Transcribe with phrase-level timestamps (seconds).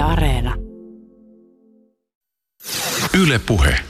[0.00, 0.54] Yle Areena.
[3.14, 3.80] Yle Puhe.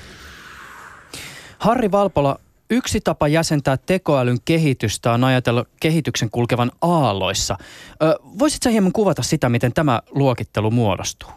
[1.58, 2.38] Harri Valpola,
[2.70, 7.56] yksi tapa jäsentää tekoälyn kehitystä on ajatella kehityksen kulkevan aalloissa.
[8.02, 11.30] Ö, voisitko hieman kuvata sitä, miten tämä luokittelu muodostuu?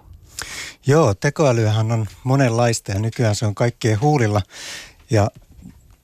[0.87, 4.41] Joo, tekoälyhän on monenlaista ja nykyään se on kaikkien huulilla
[5.09, 5.27] ja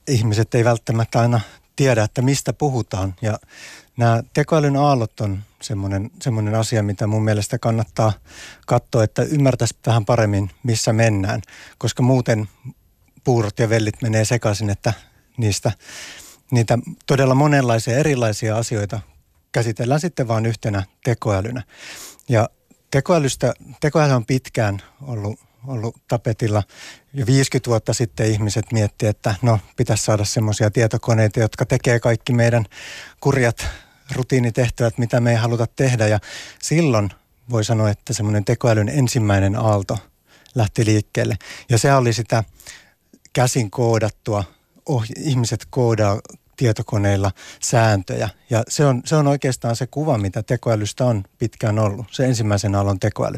[0.08, 1.40] ihmiset ei välttämättä aina
[1.76, 3.16] tiedä, että mistä puhutaan.
[3.22, 3.40] Ja
[3.98, 8.14] nämä tekoälyn aallot on semmoinen, semmoinen asia, mitä mun mielestä kannattaa
[8.66, 11.42] katsoa, että ymmärtäisi vähän paremmin, missä mennään,
[11.78, 12.50] koska muuten
[13.24, 14.94] puurot ja vellit menee sekaisin, että
[15.38, 15.72] niistä
[16.52, 19.00] niitä todella monenlaisia erilaisia asioita
[19.52, 21.64] käsitellään sitten vain yhtenä tekoälynä.
[22.30, 22.50] Ja
[22.92, 26.64] tekoälystä, tekoäly on pitkään ollut, ollut tapetilla.
[27.14, 32.34] Jo 50 vuotta sitten ihmiset miettii, että no pitäisi saada semmoisia tietokoneita, jotka tekee kaikki
[32.34, 32.66] meidän
[33.20, 33.68] kurjat
[34.12, 36.08] rutiinitehtävät, mitä me ei haluta tehdä.
[36.08, 36.20] Ja
[36.62, 37.10] silloin
[37.50, 39.98] voi sanoa, että semmoinen tekoälyn ensimmäinen aalto
[40.56, 41.38] lähti liikkeelle.
[41.70, 42.44] Ja se oli sitä
[43.34, 44.44] käsin koodattua,
[44.86, 46.20] oh, ihmiset koodaa
[46.58, 48.30] tietokoneilla sääntöjä.
[48.50, 52.06] Ja se on, se on oikeastaan se kuva, mitä tekoälystä on pitkään ollut.
[52.12, 53.38] Se ensimmäisen aallon tekoäly,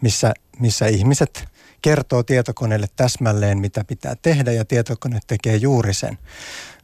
[0.00, 1.48] missä, missä ihmiset
[1.82, 6.18] kertoo tietokoneelle täsmälleen, mitä pitää tehdä ja tietokone tekee juuri sen.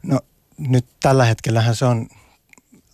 [0.03, 0.19] No
[0.57, 2.07] nyt tällä hetkellähän se on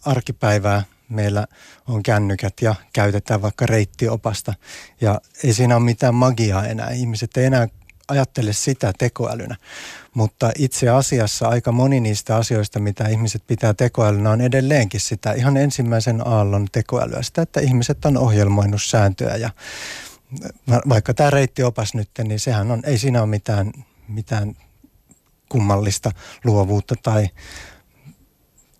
[0.05, 0.83] arkipäivää.
[1.09, 1.47] Meillä
[1.87, 4.53] on kännykät ja käytetään vaikka reittiopasta
[5.01, 6.89] ja ei siinä ole mitään magiaa enää.
[6.89, 7.67] Ihmiset ei enää
[8.07, 9.55] ajattele sitä tekoälynä.
[10.13, 15.57] Mutta itse asiassa aika moni niistä asioista, mitä ihmiset pitää tekoälynä, on edelleenkin sitä ihan
[15.57, 17.21] ensimmäisen aallon tekoälyä.
[17.21, 19.49] Sitä, että ihmiset on ohjelmoinut sääntöjä ja
[20.89, 23.71] vaikka tämä reittiopas nyt, niin sehän on, ei siinä ole mitään,
[24.07, 24.55] mitään
[25.49, 26.11] kummallista
[26.43, 27.27] luovuutta tai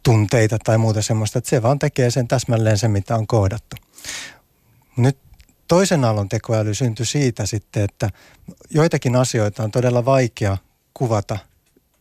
[0.05, 3.75] tunteita tai muuta semmoista, että se vaan tekee sen täsmälleen se, mitä on koodattu.
[4.97, 5.17] Nyt
[5.67, 8.09] toisen aallon tekoäly syntyi siitä sitten, että
[8.69, 10.57] joitakin asioita on todella vaikea
[10.93, 11.37] kuvata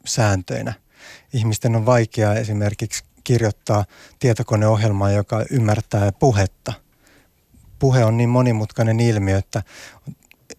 [0.05, 0.72] sääntöinä.
[1.33, 3.84] Ihmisten on vaikea esimerkiksi kirjoittaa
[4.18, 6.73] tietokoneohjelmaa, joka ymmärtää puhetta.
[7.79, 9.62] Puhe on niin monimutkainen ilmiö, että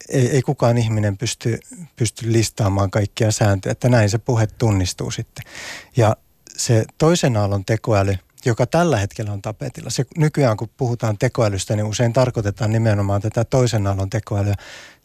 [0.09, 1.59] ei, ei kukaan ihminen pysty,
[1.95, 5.45] pysty listaamaan kaikkia sääntöjä, että näin se puhe tunnistuu sitten.
[5.97, 6.15] Ja
[6.57, 9.89] se toisen aallon tekoäly, joka tällä hetkellä on tapetilla.
[9.89, 14.55] Se, nykyään kun puhutaan tekoälystä, niin usein tarkoitetaan nimenomaan tätä toisen aallon tekoälyä.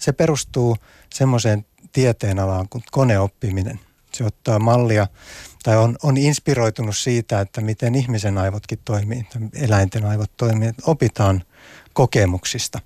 [0.00, 0.76] Se perustuu
[1.14, 3.80] semmoiseen tieteenalaan kuin koneoppiminen.
[4.12, 5.06] Se ottaa mallia
[5.62, 10.72] tai on, on inspiroitunut siitä, että miten ihmisen aivotkin toimii, eläinten aivot toimii.
[10.86, 11.42] Opitaan
[11.92, 12.80] kokemuksista.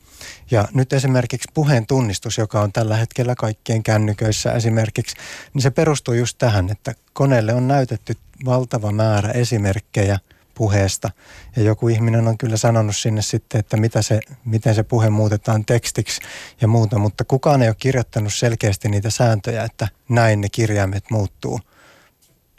[0.51, 5.17] Ja nyt esimerkiksi puheen tunnistus, joka on tällä hetkellä kaikkien kännyköissä esimerkiksi,
[5.55, 10.19] niin se perustuu just tähän, että koneelle on näytetty valtava määrä esimerkkejä
[10.55, 11.11] puheesta.
[11.57, 15.65] Ja joku ihminen on kyllä sanonut sinne sitten, että mitä se, miten se puhe muutetaan
[15.65, 16.21] tekstiksi
[16.61, 21.61] ja muuta, mutta kukaan ei ole kirjoittanut selkeästi niitä sääntöjä, että näin ne kirjaimet muuttuu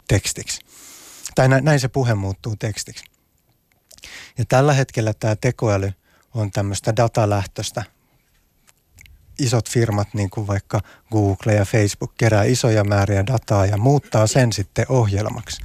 [0.08, 0.60] tekstiksi.
[1.34, 3.04] Tai näin se puhe muuttuu tekstiksi.
[4.38, 5.92] Ja tällä hetkellä tämä tekoäly–
[6.36, 7.84] on tämmöistä datalähtöistä.
[9.38, 10.80] Isot firmat, niin kuin vaikka
[11.12, 15.62] Google ja Facebook, kerää isoja määriä dataa ja muuttaa sen sitten ohjelmaksi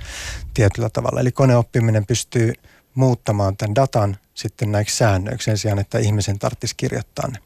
[0.53, 1.19] tietyllä tavalla.
[1.19, 2.53] Eli koneoppiminen pystyy
[2.95, 7.37] muuttamaan tämän datan sitten näiksi säännöiksi sen sijaan, että ihmisen tarvitsisi kirjoittaa ne.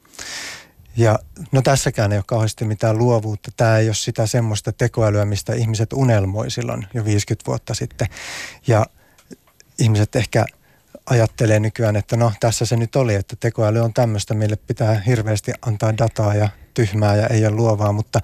[0.98, 1.20] Ja
[1.52, 3.52] no tässäkään ei ole kauheasti mitään luovuutta.
[3.58, 8.08] Tämä ei ole sitä semmoista tekoälyä, mistä ihmiset unelmoi silloin jo 50 vuotta sitten.
[8.68, 8.86] Ja
[9.80, 10.46] ihmiset ehkä
[11.06, 15.52] ajattelee nykyään, että no tässä se nyt oli, että tekoäly on tämmöistä, mille pitää hirveästi
[15.62, 18.20] antaa dataa ja tyhmää ja ei ole luovaa, mutta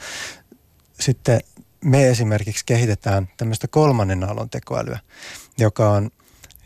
[1.00, 1.40] sitten
[1.86, 5.00] me esimerkiksi kehitetään tämmöistä kolmannen aallon tekoälyä,
[5.58, 6.12] joka on,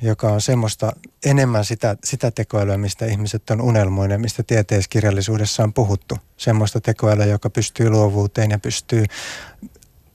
[0.02, 0.92] joka on semmoista
[1.26, 6.18] enemmän sitä, sitä tekoälyä, mistä ihmiset on unelmoinen, mistä tieteiskirjallisuudessa on puhuttu.
[6.38, 9.06] Semmoista tekoälyä, joka pystyy luovuuteen ja pystyy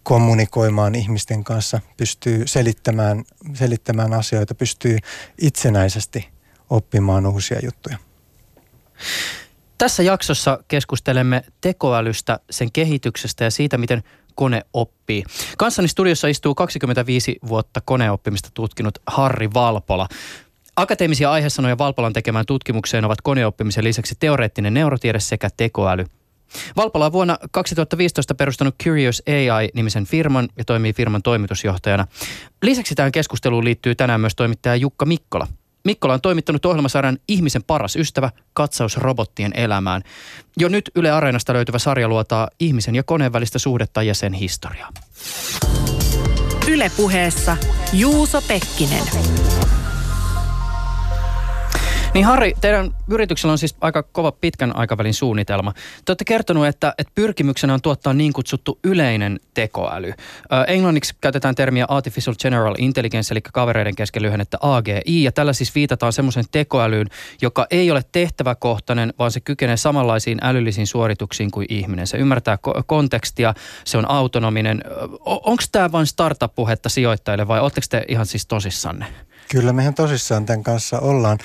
[0.03, 3.25] kommunikoimaan ihmisten kanssa, pystyy selittämään,
[3.55, 4.99] selittämään asioita, pystyy
[5.41, 6.29] itsenäisesti
[6.71, 7.99] oppimaan uusia juttuja.
[9.79, 14.03] Tässä jaksossa keskustelemme tekoälystä, sen kehityksestä ja siitä, miten
[14.35, 15.25] kone oppii.
[15.59, 20.09] Kanssani studiossa istuu 25 vuotta koneoppimista tutkinut Harri Valpola.
[20.77, 26.05] Akateemisia aihesanoja Valpolan tekemään tutkimukseen ovat koneoppimisen lisäksi teoreettinen neurotiede sekä tekoäly–
[26.77, 32.07] Valpola on vuonna 2015 perustanut Curious AI-nimisen firman ja toimii firman toimitusjohtajana.
[32.63, 35.47] Lisäksi tähän keskusteluun liittyy tänään myös toimittaja Jukka Mikkola.
[35.85, 40.03] Mikkola on toimittanut ohjelmasarjan Ihmisen paras ystävä, katsaus robottien elämään.
[40.57, 44.93] Jo nyt Yle Areenasta löytyvä sarja luotaa ihmisen ja koneen välistä suhdetta ja sen historiaa.
[46.69, 47.57] Ylepuheessa
[47.93, 49.05] Juuso Pekkinen.
[52.15, 55.73] Niin Harri, teidän yrityksellä on siis aika kova pitkän aikavälin suunnitelma.
[56.05, 60.09] Te olette kertonut, että, että pyrkimyksenä on tuottaa niin kutsuttu yleinen tekoäly.
[60.09, 65.75] Ö, englanniksi käytetään termiä Artificial General Intelligence, eli kavereiden kesken lyhennettä AGI, ja tällä siis
[65.75, 67.07] viitataan semmoisen tekoälyyn,
[67.43, 72.07] joka ei ole tehtäväkohtainen, vaan se kykenee samanlaisiin älyllisiin suorituksiin kuin ihminen.
[72.07, 73.55] Se ymmärtää ko- kontekstia,
[73.85, 74.85] se on autonominen.
[75.21, 79.07] Onko tämä vain startup-puhetta sijoittajille vai oletteko te ihan siis tosissanne?
[79.51, 81.39] Kyllä mehän tosissaan tämän kanssa ollaan.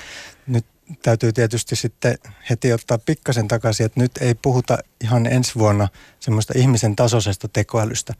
[0.46, 0.66] Nyt
[1.02, 2.18] täytyy tietysti sitten
[2.50, 5.88] heti ottaa pikkasen takaisin, että nyt ei puhuta ihan ensi vuonna
[6.20, 8.14] semmoista ihmisen tasoisesta tekoälystä.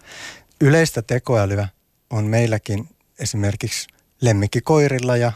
[0.60, 1.68] Yleistä tekoälyä
[2.10, 2.88] on meilläkin
[3.18, 3.88] esimerkiksi
[4.20, 5.32] lemmikkikoirilla ja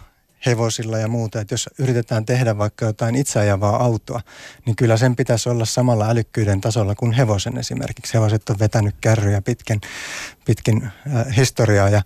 [0.46, 1.40] hevosilla ja muuta.
[1.40, 4.20] Että jos yritetään tehdä vaikka jotain itseajavaa autoa,
[4.66, 8.14] niin kyllä sen pitäisi olla samalla älykkyyden tasolla kuin hevosen esimerkiksi.
[8.14, 9.80] Hevoset on vetänyt kärryjä pitkin,
[10.44, 12.02] pitkin äh, historiaa ja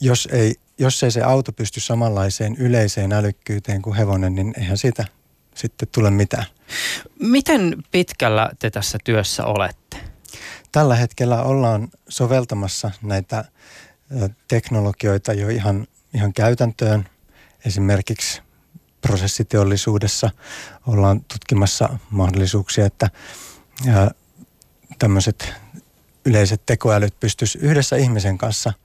[0.00, 5.04] jos ei jos ei se auto pysty samanlaiseen yleiseen älykkyyteen kuin hevonen, niin eihän siitä
[5.54, 6.46] sitten tule mitään.
[7.20, 9.96] Miten pitkällä te tässä työssä olette?
[10.72, 13.44] Tällä hetkellä ollaan soveltamassa näitä
[14.48, 17.08] teknologioita jo ihan, ihan käytäntöön.
[17.66, 18.42] Esimerkiksi
[19.00, 20.30] prosessiteollisuudessa
[20.86, 23.10] ollaan tutkimassa mahdollisuuksia, että
[24.98, 25.52] tämmöiset
[26.24, 28.72] yleiset tekoälyt pystyisivät yhdessä ihmisen kanssa–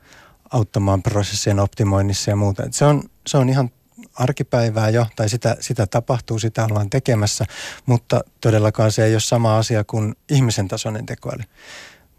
[0.52, 2.64] auttamaan prosessien optimoinnissa ja muuta.
[2.72, 3.72] se on, se on ihan
[4.16, 7.46] arkipäivää jo, tai sitä, sitä tapahtuu, sitä ollaan tekemässä,
[7.86, 11.44] mutta todellakaan se ei ole sama asia kuin ihmisen tasoinen tekoäly.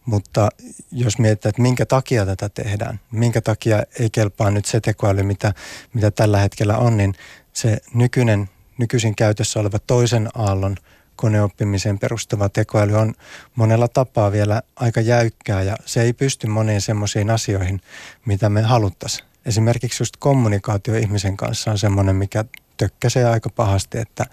[0.04, 0.48] Mutta
[0.92, 5.54] jos mietitään, että minkä takia tätä tehdään, minkä takia ei kelpaa nyt se tekoäly, mitä,
[5.94, 7.14] mitä tällä hetkellä on, niin
[7.52, 10.76] se nykyinen, nykyisin käytössä oleva toisen aallon–
[11.20, 13.14] koneoppimiseen perustuva tekoäly on
[13.54, 17.80] monella tapaa vielä aika jäykkää ja se ei pysty moniin semmoisiin asioihin,
[18.26, 19.28] mitä me haluttaisiin.
[19.46, 22.44] Esimerkiksi just kommunikaatio ihmisen kanssa on semmoinen, mikä
[22.76, 24.26] tökkäsee aika pahasti, että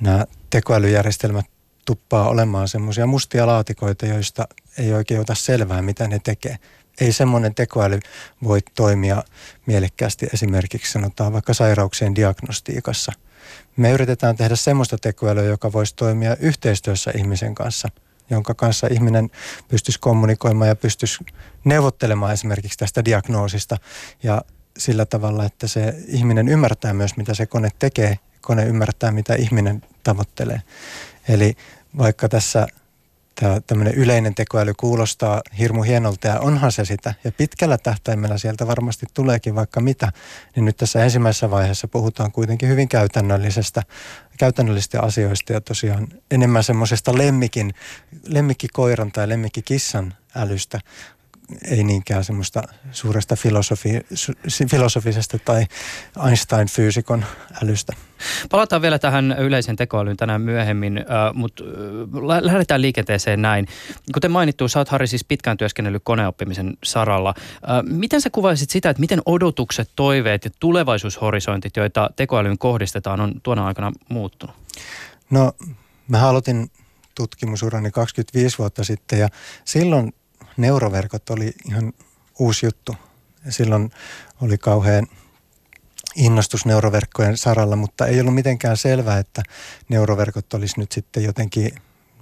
[0.00, 1.46] nämä tekoälyjärjestelmät
[1.84, 4.48] tuppaa olemaan semmoisia mustia laatikoita, joista
[4.78, 6.56] ei oikein ota selvää, mitä ne tekee.
[7.00, 8.00] Ei semmoinen tekoäly
[8.44, 9.22] voi toimia
[9.66, 13.12] mielekkäästi esimerkiksi sanotaan vaikka sairauksien diagnostiikassa–
[13.76, 17.88] me yritetään tehdä semmoista tekoälyä, joka voisi toimia yhteistyössä ihmisen kanssa,
[18.30, 19.30] jonka kanssa ihminen
[19.68, 21.24] pystyisi kommunikoimaan ja pystyisi
[21.64, 23.76] neuvottelemaan esimerkiksi tästä diagnoosista
[24.22, 24.42] ja
[24.78, 29.82] sillä tavalla, että se ihminen ymmärtää myös, mitä se kone tekee, kone ymmärtää, mitä ihminen
[30.02, 30.62] tavoittelee.
[31.28, 31.56] Eli
[31.98, 32.66] vaikka tässä
[33.40, 37.14] tämä tämmöinen yleinen tekoäly kuulostaa hirmu hienolta ja onhan se sitä.
[37.24, 40.12] Ja pitkällä tähtäimellä sieltä varmasti tuleekin vaikka mitä.
[40.56, 43.82] Niin nyt tässä ensimmäisessä vaiheessa puhutaan kuitenkin hyvin käytännöllisestä,
[44.38, 47.74] käytännöllisistä asioista ja tosiaan enemmän semmoisesta lemmikin,
[48.26, 50.80] lemmikkikoiran tai lemmikkikissan älystä
[51.70, 52.62] ei niinkään semmoista
[52.92, 54.00] suuresta filosofi,
[54.70, 55.66] filosofisesta tai
[56.26, 57.24] Einstein-fyysikon
[57.62, 57.92] älystä.
[58.50, 61.04] Palataan vielä tähän yleisen tekoälyyn tänään myöhemmin,
[61.34, 61.64] mutta
[62.40, 63.66] lähdetään liikenteeseen näin.
[64.14, 67.34] Kuten mainittu, sä oot Harri siis pitkään työskennellyt koneoppimisen saralla.
[67.82, 73.66] Miten sä kuvaisit sitä, että miten odotukset, toiveet ja tulevaisuushorisontit, joita tekoälyyn kohdistetaan, on tuona
[73.66, 74.56] aikana muuttunut?
[75.30, 75.52] No,
[76.08, 76.70] mä aloitin
[77.14, 79.28] tutkimusurani 25 vuotta sitten ja
[79.64, 80.12] silloin
[80.58, 81.92] neuroverkot oli ihan
[82.38, 82.96] uusi juttu.
[83.48, 83.90] Silloin
[84.42, 85.06] oli kauhean
[86.16, 89.42] innostus neuroverkkojen saralla, mutta ei ollut mitenkään selvää, että
[89.88, 91.72] neuroverkot olisi nyt sitten jotenkin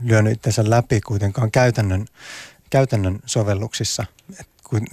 [0.00, 2.06] lyönyt itsensä läpi kuitenkaan käytännön,
[2.70, 4.04] käytännön sovelluksissa.
[4.40, 4.48] Et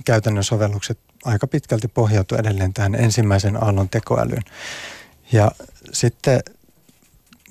[0.06, 4.44] käytännön sovellukset aika pitkälti pohjautu edelleen tähän ensimmäisen aallon tekoälyyn.
[5.32, 5.52] Ja
[5.94, 6.42] sitten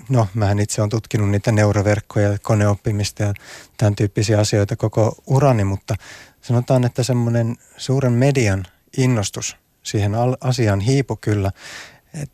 [0.08, 3.34] no mähän itse olen tutkinut niitä neuroverkkoja, koneoppimista ja
[3.76, 5.94] tämän tyyppisiä asioita koko urani, mutta
[6.42, 8.66] sanotaan, että semmoinen suuren median
[8.96, 11.52] innostus siihen asiaan hiipu kyllä.
[12.22, 12.30] Et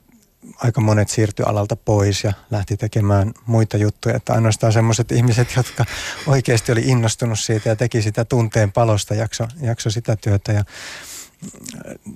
[0.57, 4.17] aika monet siirtyi alalta pois ja lähti tekemään muita juttuja.
[4.17, 5.85] Että ainoastaan semmoiset ihmiset, jotka
[6.27, 10.53] oikeasti oli innostunut siitä ja teki sitä tunteen palosta, jakso, jakso sitä työtä.
[10.53, 10.65] Ja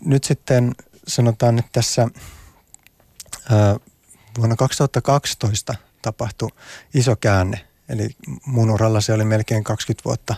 [0.05, 0.75] nyt sitten
[1.07, 2.09] sanotaan, että tässä
[4.39, 6.49] vuonna 2012 tapahtui
[6.95, 7.61] iso käänne.
[7.89, 8.09] Eli
[8.47, 10.35] mun uralla se oli melkein 20 vuotta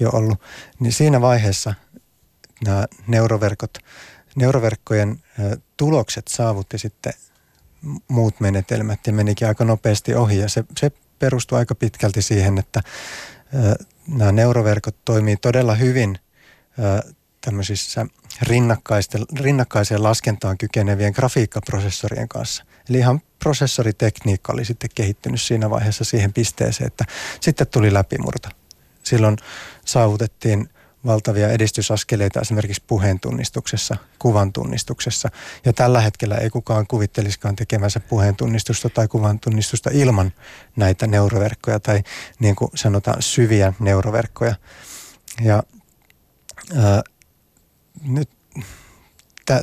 [0.00, 0.40] jo ollut.
[0.80, 1.74] Niin siinä vaiheessa
[2.64, 3.78] nämä neuroverkot,
[4.36, 5.22] neuroverkkojen
[5.76, 7.12] tulokset saavutti sitten
[8.08, 10.38] muut menetelmät ja menikin aika nopeasti ohi.
[10.38, 12.80] Ja se, se perustui aika pitkälti siihen, että
[14.08, 16.18] nämä neuroverkot toimii todella hyvin
[17.40, 18.06] tämmöisissä
[19.32, 22.64] rinnakkaiseen laskentaan kykenevien grafiikkaprosessorien kanssa.
[22.88, 27.04] Eli ihan prosessoritekniikka oli sitten kehittynyt siinä vaiheessa siihen pisteeseen, että
[27.40, 28.48] sitten tuli läpimurto.
[29.02, 29.36] Silloin
[29.84, 30.68] saavutettiin
[31.06, 35.28] valtavia edistysaskeleita esimerkiksi puheen tunnistuksessa, kuvan tunnistuksessa.
[35.64, 40.32] Ja tällä hetkellä ei kukaan kuvittelisikaan tekemänsä puheen tunnistusta tai kuvan tunnistusta ilman
[40.76, 42.02] näitä neuroverkkoja tai
[42.38, 44.54] niin kuin sanotaan syviä neuroverkkoja.
[45.42, 45.62] Ja
[46.76, 47.02] ää,
[48.02, 48.30] nyt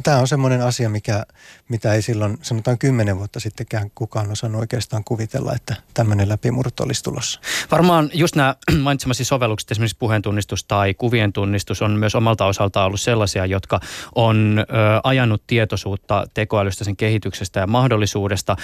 [0.04, 1.26] tämä on semmoinen asia, mikä,
[1.70, 7.04] mitä ei silloin, sanotaan kymmenen vuotta sittenkään kukaan osannut oikeastaan kuvitella, että tämmöinen läpimurto olisi
[7.04, 7.40] tulossa.
[7.72, 13.02] Varmaan just nämä mainitsemasi sovellukset, esimerkiksi puheentunnistus tai kuvien tunnistus on myös omalta osaltaan ollut
[13.02, 13.80] sellaisia, jotka
[14.16, 14.64] on ö,
[15.04, 18.56] ajanut tietoisuutta tekoälystä, sen kehityksestä ja mahdollisuudesta.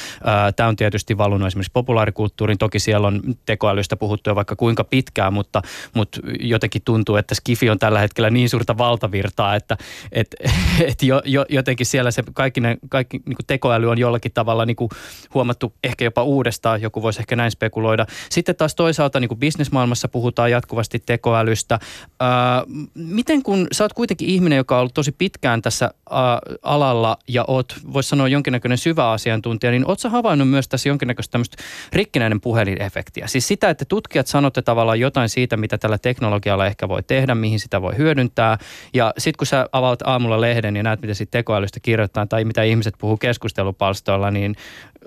[0.56, 2.58] Tämä on tietysti valunut esimerkiksi populaarikulttuuriin.
[2.58, 5.62] Toki siellä on tekoälystä puhuttu jo vaikka kuinka pitkään, mutta,
[5.94, 9.78] mutta jotenkin tuntuu, että Skifi on tällä hetkellä niin suurta valtavirtaa, että
[10.12, 10.36] et,
[10.90, 14.66] et jo, jo, jotenkin siellä se kaikki, ne, kaikki niin kuin tekoäly on jollakin tavalla
[14.66, 14.90] niin kuin
[15.34, 18.06] huomattu ehkä jopa uudestaan, joku voisi ehkä näin spekuloida.
[18.30, 21.80] Sitten taas toisaalta niin kuin bisnesmaailmassa puhutaan jatkuvasti tekoälystä.
[22.20, 22.64] Ää,
[22.96, 27.46] miten kun sä oot kuitenkin ihminen, joka on ollut tosi pitkään tässä ää, alalla ja
[27.48, 32.42] oot, voisi sanoa jonkinnäköinen syvä asiantuntija, niin oot sä havainnut myös tässä jonkinnäköistä tämmöistä rikkinäinen
[32.42, 33.28] puhelinefektiä?
[33.28, 37.60] Siis sitä, että tutkijat sanotte tavallaan jotain siitä, mitä tällä teknologialla ehkä voi tehdä, mihin
[37.60, 38.58] sitä voi hyödyntää.
[38.94, 42.64] Ja sitten kun sä avaat aamulla lehden ja näet, mitä siitä tekoälystä kirjoittaa tai mitä
[42.64, 44.56] ihmiset puhuu keskustelupalstoilla, niin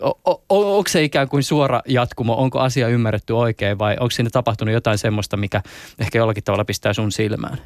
[0.03, 2.35] o- o- onko se ikään kuin suora jatkumo?
[2.35, 5.63] Onko asia ymmärretty oikein vai onko siinä tapahtunut jotain semmoista, mikä
[5.99, 7.59] ehkä jollakin tavalla pistää sun silmään?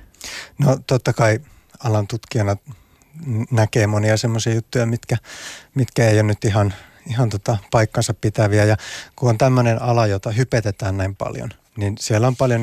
[0.58, 1.38] No totta kai
[1.84, 2.56] alan tutkijana
[3.50, 5.16] näkee monia semmoisia juttuja, mitkä,
[5.74, 6.74] mitkä ei ole nyt ihan,
[7.06, 8.64] ihan tota paikkansa pitäviä.
[8.64, 8.76] Ja
[9.16, 12.60] kun on tämmöinen ala, jota hypetetään näin paljon, niin siellä on paljon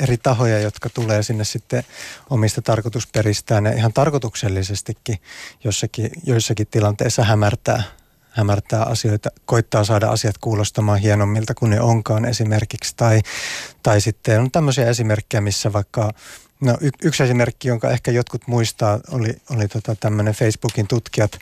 [0.00, 1.84] eri tahoja, jotka tulee sinne sitten
[2.30, 5.18] omista tarkoitusperistään ja ihan tarkoituksellisestikin
[5.64, 7.82] jossakin, joissakin tilanteissa hämärtää,
[8.30, 12.94] hämärtää asioita, koittaa saada asiat kuulostamaan hienommilta kuin ne onkaan esimerkiksi.
[12.96, 13.20] Tai,
[13.82, 16.12] tai sitten on tämmöisiä esimerkkejä, missä vaikka
[16.64, 21.38] No y- yksi esimerkki, jonka ehkä jotkut muistaa, oli, oli tota tämmöinen Facebookin tutkijat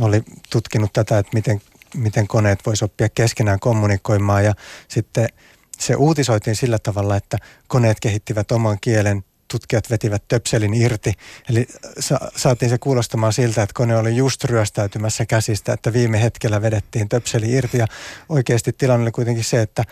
[0.00, 1.60] oli tutkinut tätä, että miten,
[1.94, 4.54] miten koneet voisi oppia keskenään kommunikoimaan ja
[4.88, 5.28] sitten–
[5.80, 11.14] se uutisoitiin sillä tavalla, että koneet kehittivät oman kielen, tutkijat vetivät töpselin irti.
[11.50, 11.66] Eli
[11.98, 17.08] sa- saatiin se kuulostamaan siltä, että kone oli just ryöstäytymässä käsistä, että viime hetkellä vedettiin
[17.08, 17.78] töpseli irti.
[17.78, 17.86] Ja
[18.28, 19.84] oikeasti tilanne oli kuitenkin se, että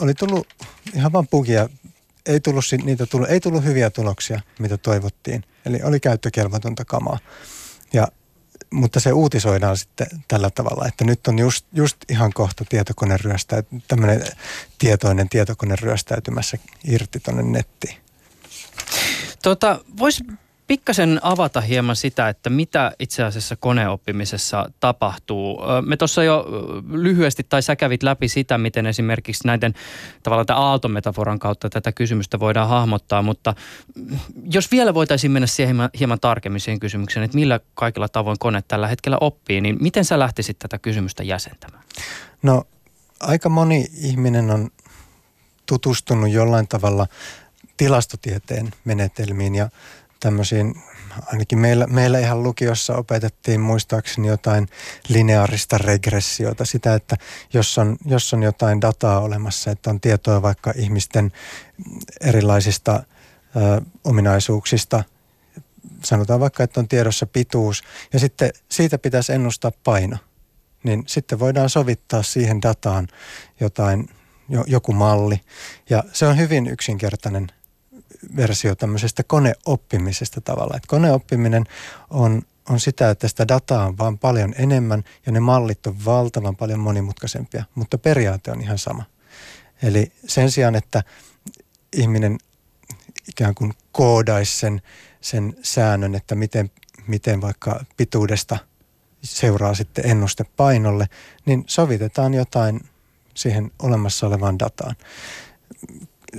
[0.00, 0.46] oli tullut
[0.94, 1.68] ihan vaan bugia.
[2.26, 5.44] Ei tullut, niitä tullut, ei tullut hyviä tuloksia, mitä toivottiin.
[5.66, 7.18] Eli oli käyttökelvotonta kamaa.
[7.92, 8.08] Ja
[8.70, 13.16] mutta se uutisoidaan sitten tällä tavalla, että nyt on just, just ihan kohta tietokone
[13.88, 14.26] tämmöinen
[14.78, 17.96] tietoinen tietokone ryöstäytymässä irti tuonne nettiin.
[19.42, 20.24] Tota, Voisi
[20.68, 25.60] pikkasen avata hieman sitä, että mitä itse asiassa koneoppimisessa tapahtuu.
[25.86, 26.46] Me tuossa jo
[26.90, 29.74] lyhyesti tai sä kävit läpi sitä, miten esimerkiksi näiden
[30.22, 33.54] tavallaan tämän aaltometaforan kautta tätä kysymystä voidaan hahmottaa, mutta
[34.52, 38.88] jos vielä voitaisiin mennä siihen hieman, tarkemmin siihen kysymykseen, että millä kaikilla tavoin kone tällä
[38.88, 41.84] hetkellä oppii, niin miten sä lähtisit tätä kysymystä jäsentämään?
[42.42, 42.64] No
[43.20, 44.70] aika moni ihminen on
[45.66, 47.06] tutustunut jollain tavalla
[47.76, 49.70] tilastotieteen menetelmiin ja
[50.20, 50.74] tämmöisiin,
[51.26, 54.68] ainakin meillä, meillä ihan lukiossa opetettiin muistaakseni jotain
[55.08, 57.16] lineaarista regressiota, sitä, että
[57.52, 61.32] jos on, jos on jotain dataa olemassa, että on tietoa vaikka ihmisten
[62.20, 63.02] erilaisista
[63.56, 65.04] ö, ominaisuuksista,
[66.04, 67.82] sanotaan vaikka, että on tiedossa pituus,
[68.12, 70.16] ja sitten siitä pitäisi ennustaa paino,
[70.82, 73.08] niin sitten voidaan sovittaa siihen dataan
[73.60, 74.08] jotain,
[74.66, 75.40] joku malli,
[75.90, 77.46] ja se on hyvin yksinkertainen
[78.36, 80.76] versio tämmöisestä koneoppimisesta tavalla.
[80.76, 81.64] Että koneoppiminen
[82.10, 86.56] on, on sitä, että sitä dataa on vaan paljon enemmän ja ne mallit on valtavan
[86.56, 89.04] paljon monimutkaisempia, mutta periaate on ihan sama.
[89.82, 91.02] Eli sen sijaan, että
[91.92, 92.38] ihminen
[93.28, 94.82] ikään kuin koodaisi sen,
[95.20, 96.70] sen säännön, että miten,
[97.06, 98.58] miten vaikka pituudesta
[99.22, 101.06] seuraa sitten ennuste painolle,
[101.46, 102.80] niin sovitetaan jotain
[103.34, 104.96] siihen olemassa olevaan dataan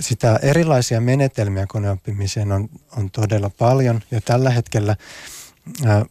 [0.00, 4.96] sitä erilaisia menetelmiä koneoppimiseen on, on todella paljon ja tällä hetkellä
[5.86, 6.02] äh,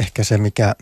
[0.00, 0.74] ehkä se, mikä,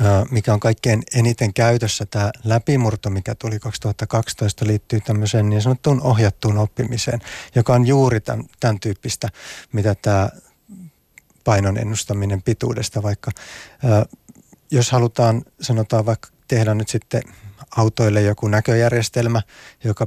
[0.00, 6.02] äh, mikä on kaikkein eniten käytössä, tämä läpimurto, mikä tuli 2012, liittyy tämmöiseen niin sanottuun
[6.02, 7.20] ohjattuun oppimiseen,
[7.54, 9.28] joka on juuri tämän, tämän tyyppistä,
[9.72, 10.28] mitä tämä
[11.44, 13.30] painon ennustaminen pituudesta vaikka.
[13.84, 14.04] Äh,
[14.70, 17.22] jos halutaan, sanotaan vaikka tehdä nyt sitten
[17.76, 19.42] autoille joku näköjärjestelmä,
[19.84, 20.06] joka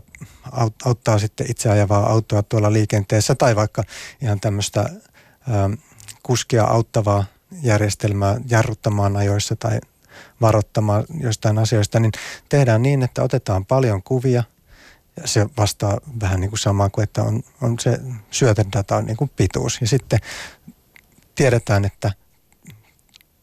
[0.85, 3.83] auttaa sitten itse ajavaa autoa tuolla liikenteessä tai vaikka
[4.21, 4.79] ihan tämmöistä
[5.49, 5.73] ähm,
[6.23, 7.25] kuskia auttavaa
[7.61, 9.79] järjestelmää jarruttamaan ajoissa tai
[10.41, 12.11] varoittamaan jostain asioista, niin
[12.49, 14.43] tehdään niin, että otetaan paljon kuvia
[15.25, 17.99] se vastaa vähän niin kuin samaa kuin, että on, on se
[18.31, 19.81] syötedata on niin kuin pituus.
[19.81, 20.19] Ja sitten
[21.35, 22.11] tiedetään, että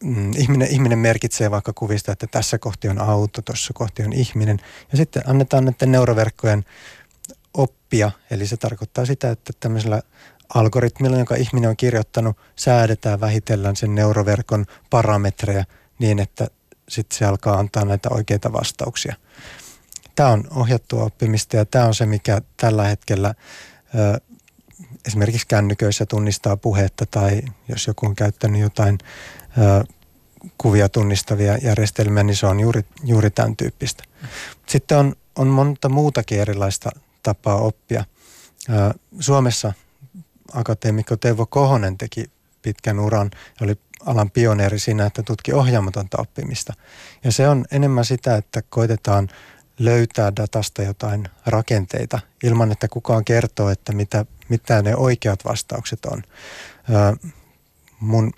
[0.04, 4.58] mm, ihminen, ihminen merkitsee vaikka kuvista, että tässä kohti on auto, tuossa kohti on ihminen.
[4.92, 6.64] Ja sitten annetaan näiden neuroverkkojen
[7.54, 10.02] oppia, eli se tarkoittaa sitä, että tämmöisellä
[10.54, 15.64] algoritmilla, jonka ihminen on kirjoittanut, säädetään vähitellen sen neuroverkon parametreja
[15.98, 16.46] niin, että
[16.88, 19.14] sitten se alkaa antaa näitä oikeita vastauksia.
[20.14, 23.34] Tämä on ohjattua oppimista ja tämä on se, mikä tällä hetkellä
[23.94, 24.20] ö,
[25.06, 28.98] esimerkiksi kännyköissä tunnistaa puhetta tai jos joku on käyttänyt jotain
[30.58, 34.04] kuvia tunnistavia järjestelmiä, niin se on juuri, juuri tämän tyyppistä.
[34.66, 36.90] Sitten on, on monta muutakin erilaista
[37.22, 38.04] tapaa oppia.
[39.20, 39.72] Suomessa
[40.52, 42.30] akateemikko Teuvo Kohonen teki
[42.62, 46.72] pitkän uran ja oli alan pioneeri siinä, että tutki ohjaamatonta oppimista.
[47.24, 49.28] Ja se on enemmän sitä, että koitetaan
[49.78, 56.22] löytää datasta jotain rakenteita ilman, että kukaan kertoo, että mitä, mitä ne oikeat vastaukset on.
[58.00, 58.32] Mun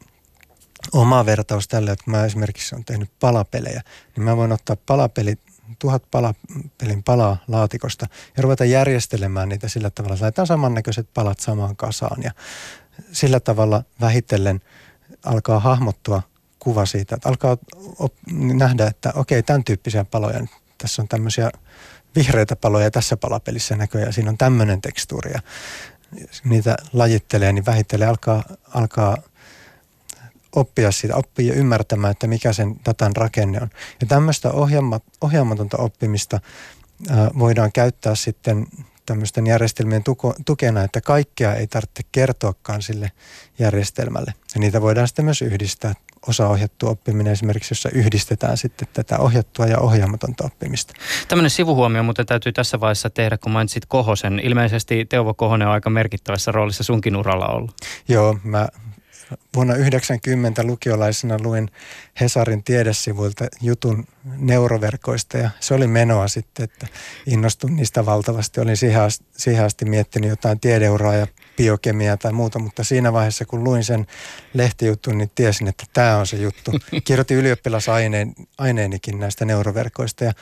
[0.92, 3.82] oma vertaus tälle, että mä esimerkiksi olen tehnyt palapelejä,
[4.16, 5.40] niin mä voin ottaa palapelit
[5.78, 11.76] tuhat palapelin palaa laatikosta ja ruveta järjestelemään niitä sillä tavalla, että laitetaan samannäköiset palat samaan
[11.76, 12.30] kasaan ja
[13.12, 14.60] sillä tavalla vähitellen
[15.24, 16.22] alkaa hahmottua
[16.58, 17.56] kuva siitä, että alkaa
[17.98, 20.46] op- nähdä, että okei, tämän tyyppisiä paloja,
[20.78, 21.50] tässä on tämmöisiä
[22.16, 25.40] vihreitä paloja tässä palapelissä näköjään, siinä on tämmöinen tekstuuri ja
[26.44, 29.16] niitä lajittelee, niin vähitellen alkaa, alkaa
[30.56, 33.70] oppia siitä, oppia ymmärtämään, että mikä sen datan rakenne on.
[34.00, 36.40] Ja tämmöistä ohjaama, ohjaamatonta oppimista
[37.10, 38.66] ää, voidaan käyttää sitten
[39.06, 43.12] tämmöisten järjestelmien tuko, tukena, että kaikkea ei tarvitse kertoakaan sille
[43.58, 44.34] järjestelmälle.
[44.54, 45.94] Ja niitä voidaan sitten myös yhdistää.
[46.28, 50.94] Osa ohjattu oppiminen esimerkiksi, jossa yhdistetään sitten tätä ohjattua ja ohjaamatonta oppimista.
[51.28, 54.40] Tämmöinen sivuhuomio mutta täytyy tässä vaiheessa tehdä, kun mainitsit Kohosen.
[54.40, 57.74] Ilmeisesti Teuvo Kohonen on aika merkittävässä roolissa sunkin uralla ollut.
[58.08, 58.68] Joo, mä
[59.54, 61.70] vuonna 90 lukiolaisena luin
[62.20, 66.86] Hesarin tiedesivuilta jutun neuroverkoista ja se oli menoa sitten, että
[67.26, 68.60] innostun niistä valtavasti.
[68.60, 73.44] Olin siihen asti, siihen asti miettinyt jotain tiedeuraa ja biokemiaa tai muuta, mutta siinä vaiheessa
[73.44, 74.06] kun luin sen
[74.54, 76.70] lehtijutun, niin tiesin, että tämä on se juttu.
[77.06, 80.32] Kirjoitin ylioppilasaineenikin näistä neuroverkoista ja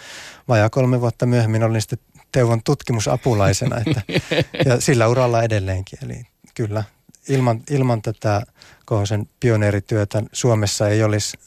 [0.49, 1.99] vajaa kolme vuotta myöhemmin olin sitten
[2.33, 4.03] Teuvon tutkimusapulaisena että,
[4.69, 5.99] ja sillä uralla edelleenkin.
[6.03, 6.23] Eli
[6.55, 6.85] kyllä
[7.29, 8.43] ilman, ilman tätä
[8.85, 11.39] Kohosen pioneerityötä Suomessa ei olisi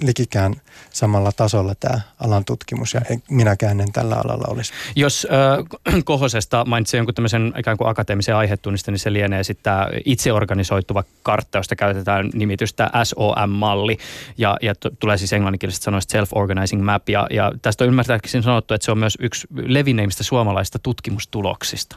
[0.00, 0.54] likikään
[0.90, 3.00] samalla tasolla tämä alan tutkimus ja
[3.30, 4.72] minäkään en tällä alalla olisi.
[4.96, 9.88] Jos äh, Kohosesta mainitsi jonkun tämmöisen ikään kuin akateemisen aihetunniston, niin se lienee sitten tämä
[10.04, 13.98] itseorganisoituva kartta, josta käytetään nimitystä SOM-malli
[14.38, 18.74] ja, ja t- tulee siis englanninkielisestä sanoista self-organizing map ja, ja tästä on ymmärtääkseni sanottu,
[18.74, 21.96] että se on myös yksi levinneimmistä suomalaista tutkimustuloksista.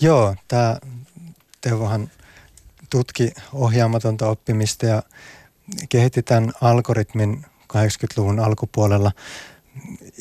[0.00, 0.76] Joo, tämä
[1.60, 2.10] Teuvohan–
[2.92, 5.02] tutki ohjaamatonta oppimista ja
[5.88, 9.12] kehitti tämän algoritmin 80-luvun alkupuolella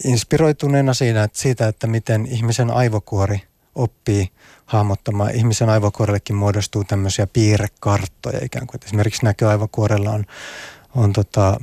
[0.06, 3.42] inspiroituneena siinä, että siitä, että miten ihmisen aivokuori
[3.76, 4.32] oppii
[4.66, 5.36] hahmottamaan.
[5.36, 8.82] Ihmisen aivokuorellekin muodostuu tämmöisiä piirrekarttoja ikään kuin.
[8.86, 10.26] Esimerkiksi näköaivokuorella on,
[10.96, 11.60] on tota,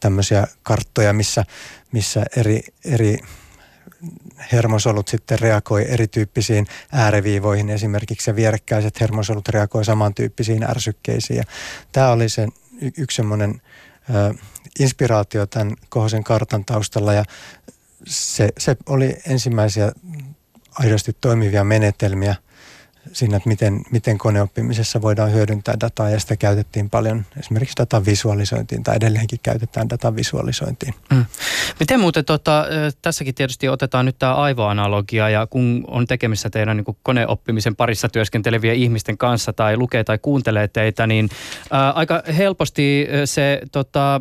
[0.00, 1.44] tämmöisiä karttoja, missä,
[1.92, 3.18] missä eri, eri
[4.52, 11.36] hermosolut sitten reagoi erityyppisiin ääreviivoihin esimerkiksi ja vierekkäiset hermosolut reagoi samantyyppisiin ärsykkeisiin.
[11.36, 11.44] Ja
[11.92, 12.48] tämä oli se
[12.80, 13.62] y- yksi semmoinen
[14.78, 17.12] inspiraatio tämän kohosen kartan taustalla.
[17.12, 17.24] Ja
[18.06, 19.92] se, se oli ensimmäisiä
[20.78, 22.34] aidosti toimivia menetelmiä–
[23.12, 28.82] siinä, että miten, miten koneoppimisessa voidaan hyödyntää dataa ja sitä käytettiin paljon esimerkiksi datan visualisointiin
[28.82, 30.94] tai edelleenkin käytetään datan visualisointiin.
[31.10, 31.24] Mm.
[31.80, 32.66] Miten muuten, tota,
[33.02, 38.72] tässäkin tietysti otetaan nyt tämä aivoanalogia ja kun on tekemissä teidän niin koneoppimisen parissa työskenteleviä
[38.72, 41.28] ihmisten kanssa tai lukee tai kuuntelee teitä, niin
[41.70, 44.20] ää, aika helposti se tota,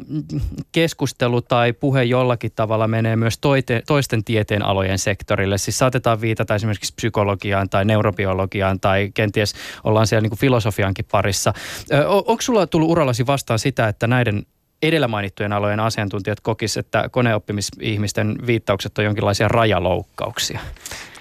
[0.71, 5.57] keskustelu tai puhe jollakin tavalla menee myös toite, toisten tieteen alojen sektorille.
[5.57, 9.53] Siis saatetaan viitata esimerkiksi psykologiaan tai neurobiologiaan tai kenties
[9.83, 11.53] ollaan siellä niin kuin filosofiankin parissa.
[12.07, 14.45] Onko sulla tullut urallasi vastaan sitä, että näiden
[14.81, 20.59] edellä mainittujen alojen asiantuntijat kokis, että koneoppimisihmisten viittaukset on jonkinlaisia rajaloukkauksia?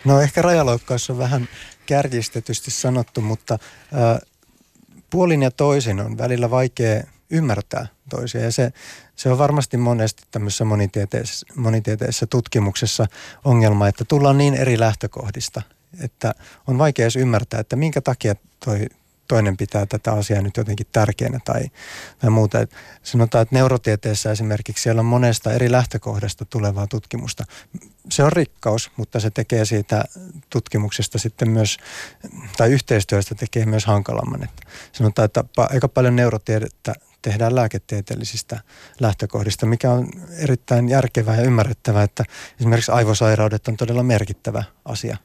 [0.05, 1.49] No ehkä rajaloukkaus on vähän
[1.87, 3.59] kärjistetysti sanottu, mutta
[5.11, 8.41] puolin ja toisin on välillä vaikea ymmärtää toisia.
[8.41, 8.73] Ja se,
[9.17, 13.07] se on varmasti monesti tämmöisessä monitieteisessä, monitieteisessä tutkimuksessa
[13.45, 15.63] ongelma, että tullaan niin eri lähtökohdista
[16.01, 16.35] että
[16.67, 18.87] on vaikea edes ymmärtää, että minkä takia toi
[19.29, 21.71] toinen pitää tätä asiaa nyt jotenkin tärkeänä tai,
[22.19, 22.61] tai muuta.
[22.61, 22.71] Et
[23.03, 27.45] sanotaan, että neurotieteessä esimerkiksi siellä on monesta eri lähtökohdasta tulevaa tutkimusta.
[28.11, 30.05] se on rikkaus, mutta se tekee siitä
[30.51, 31.77] tutkimuksesta sitten myös,
[32.57, 34.45] tai yhteistyöstä tekee myös hankalamman.
[34.45, 38.61] Että sanotaan, että aika paljon neurotiedettä tehdään lääketieteellisistä
[39.01, 42.25] lähtökohdista, mikä on erittäin järkevää ja ymmärrettävää, että
[42.61, 45.17] esimerkiksi aivosairaudet on todella merkittävä asia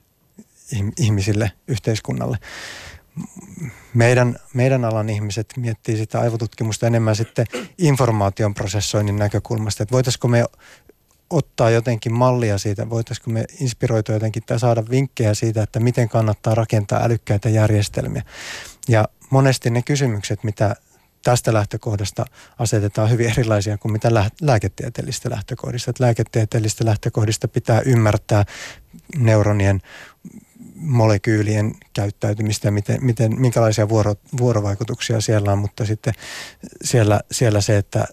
[0.97, 2.37] ihmisille, yhteiskunnalle.
[3.93, 7.45] Meidän, meidän alan ihmiset miettii sitä aivotutkimusta enemmän sitten
[7.77, 10.45] informaation prosessoinnin näkökulmasta, että voitaisiko me
[11.29, 16.55] ottaa jotenkin mallia siitä, voitaisiko me inspiroitua jotenkin tai saada vinkkejä siitä, että miten kannattaa
[16.55, 18.23] rakentaa älykkäitä järjestelmiä.
[18.87, 20.75] Ja monesti ne kysymykset, mitä
[21.23, 22.25] tästä lähtökohdasta
[22.59, 24.09] asetetaan hyvin erilaisia kuin mitä
[24.41, 25.89] lääketieteellistä lähtökohdista.
[25.91, 28.45] Että lääketieteellistä lähtökohdista pitää ymmärtää
[29.17, 29.81] neuronien
[30.75, 36.13] molekyylien käyttäytymistä ja miten, miten, minkälaisia vuoro, vuorovaikutuksia siellä on, mutta sitten
[36.83, 38.07] siellä, siellä se, että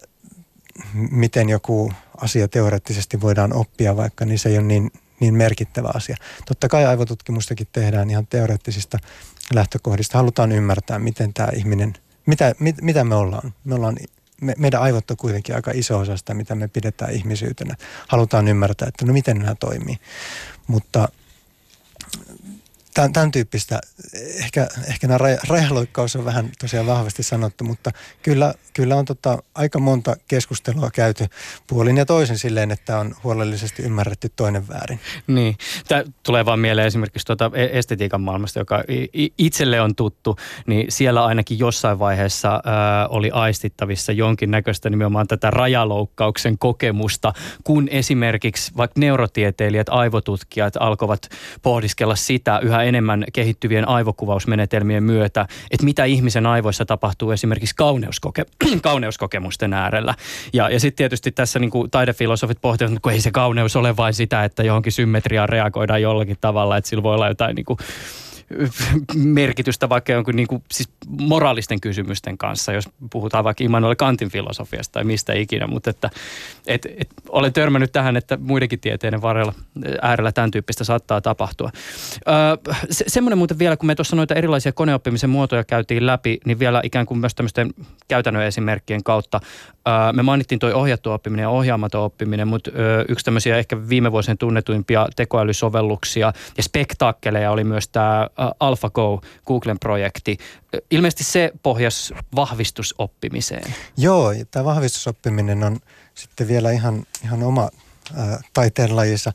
[0.93, 6.15] miten joku asia teoreettisesti voidaan oppia vaikka, niin se ei ole niin, niin merkittävä asia.
[6.45, 8.97] Totta kai aivotutkimustakin tehdään ihan teoreettisista
[9.53, 10.17] lähtökohdista.
[10.17, 11.93] Halutaan ymmärtää, miten tämä ihminen,
[12.25, 13.53] mitä, mit, mitä me ollaan.
[13.63, 13.97] Me ollaan
[14.41, 17.75] me, meidän aivot on kuitenkin aika iso osa sitä, mitä me pidetään ihmisyytenä.
[18.07, 19.97] Halutaan ymmärtää, että no miten nämä toimii.
[20.67, 21.09] Mutta
[22.99, 23.79] tämän, tämän tyyppistä,
[24.43, 25.17] ehkä, ehkä nämä
[25.49, 27.91] rajaloikkaus on vähän tosiaan vahvasti sanottu, mutta
[28.23, 31.25] kyllä, kyllä on tota, aika monta keskustelua käyty
[31.67, 34.99] puolin ja toisin silleen, että on huolellisesti ymmärretty toinen väärin.
[35.27, 35.55] Niin,
[35.87, 38.83] tämä tulee vaan mieleen esimerkiksi tuota e-, estetiikan maailmasta, joka
[39.37, 42.61] itselle on tuttu, niin siellä ainakin jossain vaiheessa
[43.09, 47.33] oli aistittavissa jonkinnäköistä nimenomaan tätä rajaloukkauksen kokemusta,
[47.63, 51.29] kun esimerkiksi vaikka neurotieteilijät, aivotutkijat alkoivat
[51.61, 59.73] pohdiskella sitä yhä enemmän kehittyvien aivokuvausmenetelmien myötä, että mitä ihmisen aivoissa tapahtuu esimerkiksi kauneuskoke- kauneuskokemusten
[59.73, 60.15] äärellä.
[60.53, 64.13] Ja, ja sitten tietysti tässä niin kuin taidefilosofit pohtivat, että ei se kauneus ole vain
[64.13, 67.79] sitä, että johonkin symmetriaan reagoidaan jollakin tavalla, että sillä voi olla jotain niin kuin
[69.15, 74.93] merkitystä vaikka jonkun niin kuin, siis moraalisten kysymysten kanssa, jos puhutaan vaikka Immanuel Kantin filosofiasta
[74.93, 76.09] tai mistä ikinä, mutta että
[76.67, 79.53] et, et, olen törmännyt tähän, että muidenkin tieteiden varrella
[80.01, 81.69] äärellä tämän tyyppistä saattaa tapahtua.
[82.27, 86.59] Öö, se, semmoinen muuten vielä, kun me tuossa noita erilaisia koneoppimisen muotoja käytiin läpi, niin
[86.59, 87.73] vielä ikään kuin myös tämmöisten
[88.07, 89.39] käytännön esimerkkien kautta.
[90.13, 92.71] Me mainittiin tuo ohjattu oppiminen ja ohjaamaton oppiminen, mutta
[93.09, 98.27] yksi tämmöisiä ehkä viime vuosien tunnetuimpia tekoälysovelluksia ja spektaakkeleja oli myös tämä
[98.59, 100.37] AlphaGo, Googlen projekti.
[100.91, 103.73] Ilmeisesti se pohjas vahvistusoppimiseen.
[103.97, 105.79] Joo, tämä vahvistusoppiminen on
[106.15, 107.69] sitten vielä ihan, ihan oma
[108.53, 109.33] taiteenlajissa.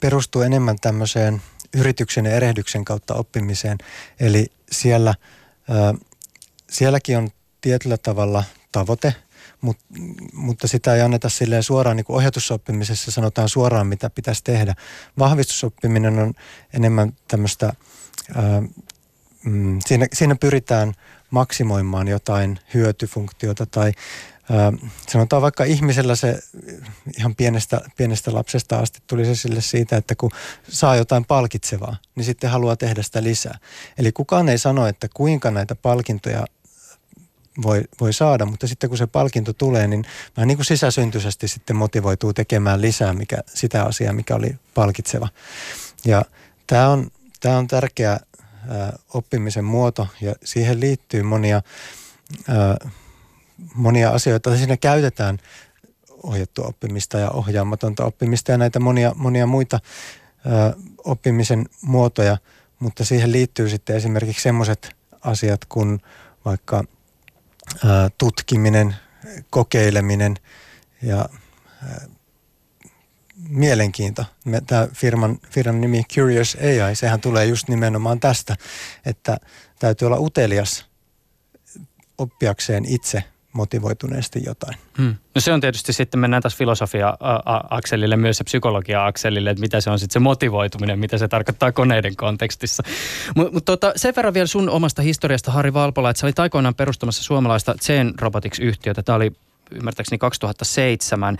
[0.00, 1.42] Perustuu enemmän tämmöiseen
[1.74, 3.78] yrityksen ja erehdyksen kautta oppimiseen.
[4.20, 5.14] Eli siellä,
[6.70, 7.28] sielläkin on
[7.60, 9.14] tietyllä tavalla tavoite–
[9.60, 9.78] Mut,
[10.32, 14.74] mutta sitä ei anneta silleen suoraan, niin kuin ohjatusoppimisessa sanotaan suoraan, mitä pitäisi tehdä.
[15.18, 16.34] Vahvistusoppiminen on
[16.74, 17.72] enemmän tämmöistä
[19.44, 20.92] mm, siinä, siinä pyritään
[21.30, 23.92] maksimoimaan jotain hyötyfunktiota tai
[25.08, 26.38] sanotaan vaikka ihmisellä se
[27.18, 30.30] ihan pienestä, pienestä lapsesta asti tuli se sille siitä, että kun
[30.68, 33.58] saa jotain palkitsevaa, niin sitten haluaa tehdä sitä lisää.
[33.98, 36.44] Eli kukaan ei sano, että kuinka näitä palkintoja
[37.62, 40.04] voi, voi saada, mutta sitten kun se palkinto tulee, niin
[40.36, 45.28] vähän niin kuin sisäsyntyisesti sitten motivoituu tekemään lisää mikä, sitä asiaa, mikä oli palkitseva.
[46.04, 46.22] Ja
[46.66, 48.20] tämä on, Tämä on tärkeä
[49.14, 51.62] oppimisen muoto ja siihen liittyy monia,
[53.74, 54.56] monia asioita.
[54.56, 55.38] Siinä käytetään
[56.22, 59.80] ohjattua oppimista ja ohjaamatonta oppimista ja näitä monia, monia muita
[61.04, 62.38] oppimisen muotoja,
[62.78, 66.00] mutta siihen liittyy sitten esimerkiksi semmoiset asiat kuin
[66.44, 66.84] vaikka
[68.18, 68.96] tutkiminen,
[69.50, 70.36] kokeileminen
[71.02, 71.28] ja
[73.48, 74.24] mielenkiinto.
[74.66, 78.56] Tämä firman, firman nimi Curious AI, sehän tulee just nimenomaan tästä,
[79.06, 79.36] että
[79.78, 80.86] täytyy olla utelias
[82.18, 84.76] oppiakseen itse motivoituneesti jotain.
[84.98, 85.14] Hmm.
[85.34, 89.98] No se on tietysti sitten, mennään taas filosofia-akselille myös se psykologia-akselille, että mitä se on
[89.98, 92.82] sitten se motivoituminen, mitä se tarkoittaa koneiden kontekstissa.
[93.36, 96.74] Mutta mut tota, sen verran vielä sun omasta historiasta, Harri Valpola, että sä olit aikoinaan
[96.74, 99.02] perustamassa suomalaista Zen Robotics-yhtiötä.
[99.02, 99.32] Tämä oli
[99.70, 101.36] ymmärtääkseni 2007.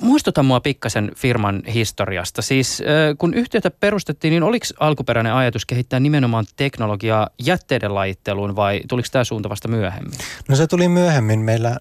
[0.00, 2.42] Muistuta mua pikkasen firman historiasta.
[2.42, 2.82] Siis
[3.18, 9.24] kun yhtiötä perustettiin, niin oliko alkuperäinen ajatus kehittää nimenomaan teknologiaa jätteiden lajitteluun vai tuliko tämä
[9.24, 10.18] suunta vasta myöhemmin?
[10.48, 11.40] No se tuli myöhemmin.
[11.40, 11.76] Meillä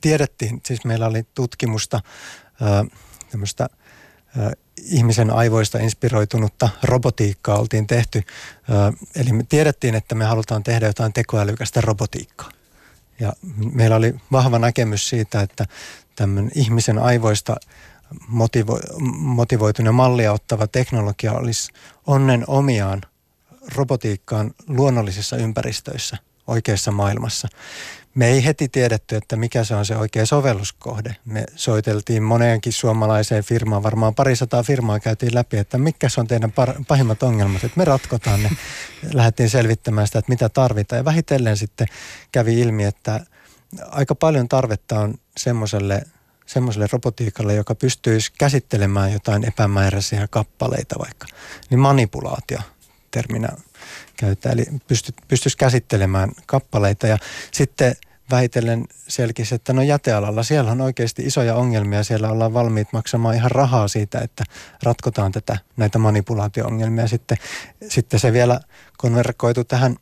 [0.00, 2.00] tiedettiin, siis meillä oli tutkimusta
[3.30, 3.68] tämmöistä
[4.82, 8.22] ihmisen aivoista inspiroitunutta robotiikkaa oltiin tehty.
[9.16, 12.50] Eli me tiedettiin, että me halutaan tehdä jotain tekoälykästä robotiikkaa.
[13.20, 13.32] Ja
[13.72, 15.66] meillä oli vahva näkemys siitä, että
[16.16, 17.56] tämmöinen ihmisen aivoista
[18.28, 21.72] motivo- motivoitunut mallia ottava teknologia olisi
[22.06, 23.02] onnen omiaan
[23.74, 27.48] robotiikkaan luonnollisissa ympäristöissä oikeassa maailmassa.
[28.14, 31.16] Me ei heti tiedetty, että mikä se on se oikea sovelluskohde.
[31.24, 36.52] Me soiteltiin moneenkin suomalaiseen firmaan, varmaan parisataa firmaa käytiin läpi, että mikä on teidän
[36.88, 38.50] pahimmat ongelmat, että me ratkotaan ne.
[39.14, 41.86] Lähdettiin selvittämään sitä, että mitä tarvitaan ja vähitellen sitten
[42.32, 43.20] kävi ilmi, että
[43.90, 46.02] aika paljon tarvetta on semmoiselle
[46.46, 51.26] semmoiselle robotiikalle, joka pystyisi käsittelemään jotain epämääräisiä kappaleita vaikka,
[51.70, 52.58] niin manipulaatio
[53.10, 53.48] terminä
[54.16, 54.52] käyttää.
[54.52, 57.18] Eli pystyt, pystyisi käsittelemään kappaleita ja
[57.52, 57.96] sitten
[58.30, 62.04] vähitellen selkisi, että no jätealalla siellä on oikeasti isoja ongelmia.
[62.04, 64.44] Siellä ollaan valmiit maksamaan ihan rahaa siitä, että
[64.82, 67.08] ratkotaan tätä, näitä manipulaatio-ongelmia.
[67.08, 67.38] Sitten,
[67.88, 68.60] sitten se vielä
[68.96, 69.96] konverkoitu tähän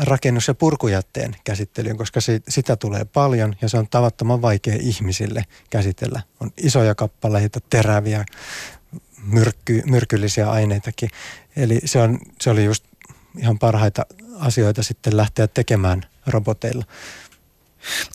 [0.00, 5.44] rakennus- ja purkujätteen käsittelyyn, koska se, sitä tulee paljon ja se on tavattoman vaikea ihmisille
[5.70, 6.20] käsitellä.
[6.40, 8.24] On isoja kappaleita, teräviä,
[9.26, 11.08] myrkky, myrkyllisiä aineitakin.
[11.56, 12.84] Eli se, on, se oli just
[13.38, 14.06] ihan parhaita
[14.38, 16.84] asioita sitten lähteä tekemään roboteilla.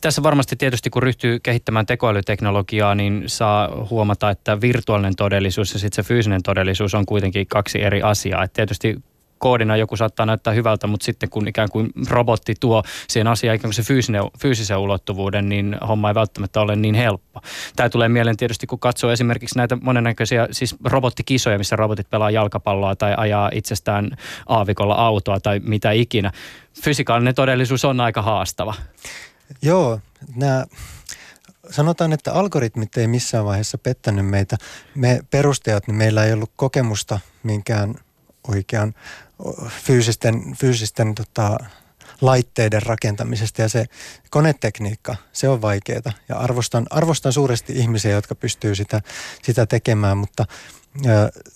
[0.01, 6.03] Tässä varmasti tietysti kun ryhtyy kehittämään tekoälyteknologiaa, niin saa huomata, että virtuaalinen todellisuus ja sitten
[6.03, 8.43] se fyysinen todellisuus on kuitenkin kaksi eri asiaa.
[8.43, 8.95] Et tietysti
[9.39, 13.69] koodina joku saattaa näyttää hyvältä, mutta sitten kun ikään kuin robotti tuo siihen asiaan ikään
[13.69, 17.41] kuin se fyysinen, fyysisen ulottuvuuden, niin homma ei välttämättä ole niin helppo.
[17.75, 22.95] Tämä tulee mieleen tietysti, kun katsoo esimerkiksi näitä monennäköisiä siis robottikisoja, missä robotit pelaa jalkapalloa
[22.95, 26.31] tai ajaa itsestään aavikolla autoa tai mitä ikinä.
[26.83, 28.73] Fysikaalinen todellisuus on aika haastava.
[29.61, 29.99] Joo,
[30.35, 30.65] nämä
[31.69, 34.57] sanotaan, että algoritmit ei missään vaiheessa pettänyt meitä.
[34.95, 37.95] Me perustajat, niin meillä ei ollut kokemusta minkään
[38.47, 38.93] oikean
[39.83, 41.57] fyysisten, fyysisten tota,
[42.21, 43.61] laitteiden rakentamisesta.
[43.61, 43.85] Ja se
[44.29, 49.01] konetekniikka, se on vaikeaa ja arvostan, arvostan suuresti ihmisiä, jotka pystyy sitä,
[49.43, 50.45] sitä tekemään, mutta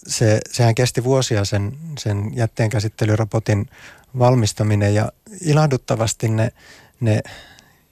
[0.08, 3.70] se, sehän kesti vuosia sen, sen jätteenkäsittelyrobotin
[4.20, 4.96] valmistaminen.
[4.96, 6.52] Ja ilahduttavasti ne,
[7.00, 7.22] ne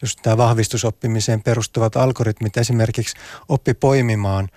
[0.02, 3.18] just tämä vahvistusoppimiseen perustuvat algoritmit esimerkiksi
[3.50, 4.50] oppi poimimaan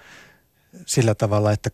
[0.86, 1.70] sillä tavalla, että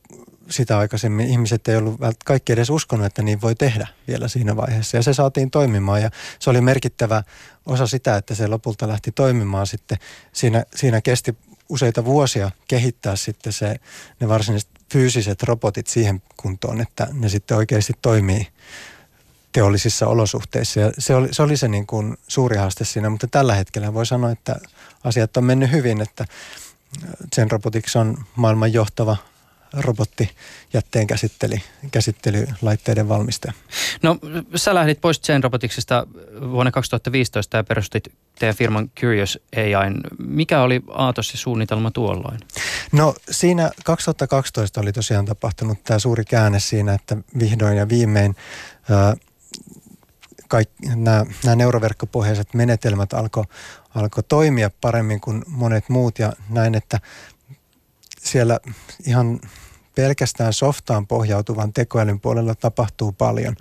[0.51, 4.97] sitä aikaisemmin ihmiset ei ollut kaikki edes uskonut, että niin voi tehdä vielä siinä vaiheessa.
[4.97, 7.23] Ja se saatiin toimimaan ja se oli merkittävä
[7.67, 9.99] osa sitä, että se lopulta lähti toimimaan sitten.
[10.33, 11.37] Siinä, siinä kesti
[11.69, 13.77] useita vuosia kehittää sitten se,
[14.21, 18.49] ne varsinaiset fyysiset robotit siihen kuntoon, että ne sitten oikeasti toimii
[19.53, 20.81] teollisissa olosuhteissa.
[20.81, 24.07] Ja se oli se, oli se niin kuin suuri haaste siinä, mutta tällä hetkellä voi
[24.07, 24.57] sanoa, että
[25.05, 26.25] asiat on mennyt hyvin, että
[27.35, 29.17] Zen Robotics on maailman johtava
[29.73, 30.31] robotti
[30.73, 33.53] jätteen käsitteli, käsittelylaitteiden valmistaja.
[34.03, 34.19] No
[34.55, 36.07] sä lähdit pois Zen Roboticsista
[36.51, 39.91] vuonna 2015 ja perustit teidän firman Curious AI.
[40.19, 42.41] Mikä oli Aatos ja suunnitelma tuolloin?
[42.93, 48.37] No siinä 2012 oli tosiaan tapahtunut tämä suuri käänne siinä, että vihdoin ja viimein
[48.91, 49.17] ää,
[50.49, 53.45] kaikki, nämä, nämä neuroverkkopohjaiset menetelmät alkoi
[53.95, 57.01] alko toimia paremmin kuin monet muut ja näin, että
[58.19, 58.61] siellä
[59.07, 59.41] ihan
[59.95, 63.57] pelkästään softaan pohjautuvan tekoälyn puolella tapahtuu paljon.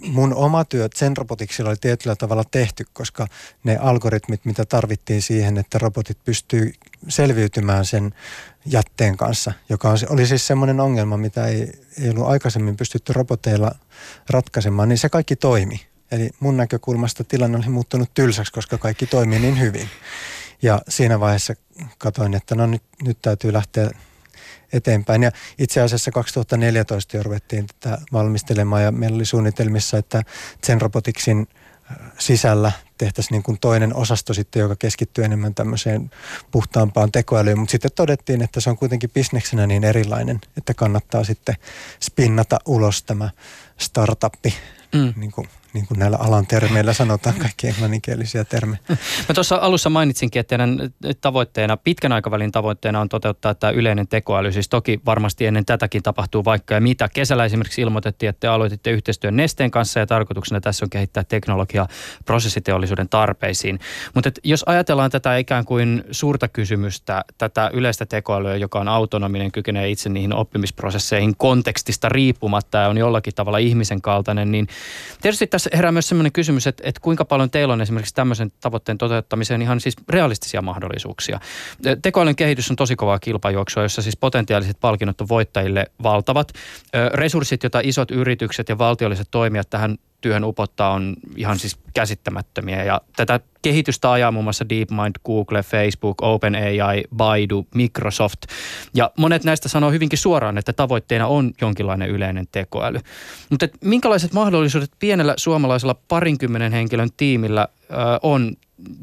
[0.00, 3.26] mun oma työ Zen Roboticsilla oli tietyllä tavalla tehty, koska
[3.64, 6.72] ne algoritmit, mitä tarvittiin siihen, että robotit pystyy
[7.08, 8.14] selviytymään sen
[8.66, 13.74] jätteen kanssa, joka oli siis semmoinen ongelma, mitä ei, ei ollut aikaisemmin pystytty roboteilla
[14.30, 15.86] ratkaisemaan, niin se kaikki toimi.
[16.10, 19.88] Eli mun näkökulmasta tilanne oli muuttunut tylsäksi, koska kaikki toimii niin hyvin.
[20.62, 21.54] Ja siinä vaiheessa
[21.98, 23.90] katoin, että no nyt, nyt täytyy lähteä
[24.74, 25.22] eteenpäin.
[25.22, 30.22] Ja itse asiassa 2014 jo ruvettiin tätä valmistelemaan ja meillä oli suunnitelmissa, että
[30.66, 31.46] Zen Roboticsin
[31.90, 36.10] äh, sisällä tehtäisiin niin kuin toinen osasto sitten, joka keskittyy enemmän tämmöiseen
[36.50, 41.54] puhtaampaan tekoälyyn, mutta sitten todettiin, että se on kuitenkin bisneksenä niin erilainen, että kannattaa sitten
[42.00, 43.30] spinnata ulos tämä
[43.78, 44.54] startuppi
[44.94, 45.14] mm.
[45.16, 48.78] niin kuin niin kuin näillä alan termeillä sanotaan, kaikki englanninkielisiä termejä.
[49.28, 50.78] Mä tuossa alussa mainitsinkin, että teidän
[51.20, 54.52] tavoitteena, pitkän aikavälin tavoitteena on toteuttaa tämä yleinen tekoäly.
[54.52, 57.08] Siis toki varmasti ennen tätäkin tapahtuu vaikka ja mitä.
[57.08, 61.88] Kesällä esimerkiksi ilmoitettiin, että te aloititte yhteistyön Nesteen kanssa ja tarkoituksena tässä on kehittää teknologiaa
[62.24, 63.80] prosessiteollisuuden tarpeisiin.
[64.14, 69.90] Mutta jos ajatellaan tätä ikään kuin suurta kysymystä, tätä yleistä tekoälyä, joka on autonominen, kykenee
[69.90, 74.66] itse niihin oppimisprosesseihin kontekstista riippumatta ja on jollakin tavalla ihmisen kaltainen, niin
[75.22, 78.52] tietysti tässä tässä herää myös sellainen kysymys, että, että kuinka paljon teillä on esimerkiksi tämmöisen
[78.60, 81.40] tavoitteen toteuttamiseen ihan siis realistisia mahdollisuuksia.
[82.02, 86.52] Tekoälyn kehitys on tosi kovaa kilpajuoksua, jossa siis potentiaaliset palkinnot on voittajille valtavat.
[87.14, 92.84] Resurssit, joita isot yritykset ja valtiolliset toimijat tähän työhön upottaa on ihan siis käsittämättömiä.
[92.84, 98.38] Ja tätä kehitystä ajaa muun muassa DeepMind, Google, Facebook, OpenAI, Baidu, Microsoft.
[98.94, 103.00] Ja monet näistä sanoo hyvinkin suoraan, että tavoitteena on jonkinlainen yleinen tekoäly.
[103.50, 108.56] Mutta minkälaiset mahdollisuudet pienellä suomalaisella parinkymmenen henkilön tiimillä ö, on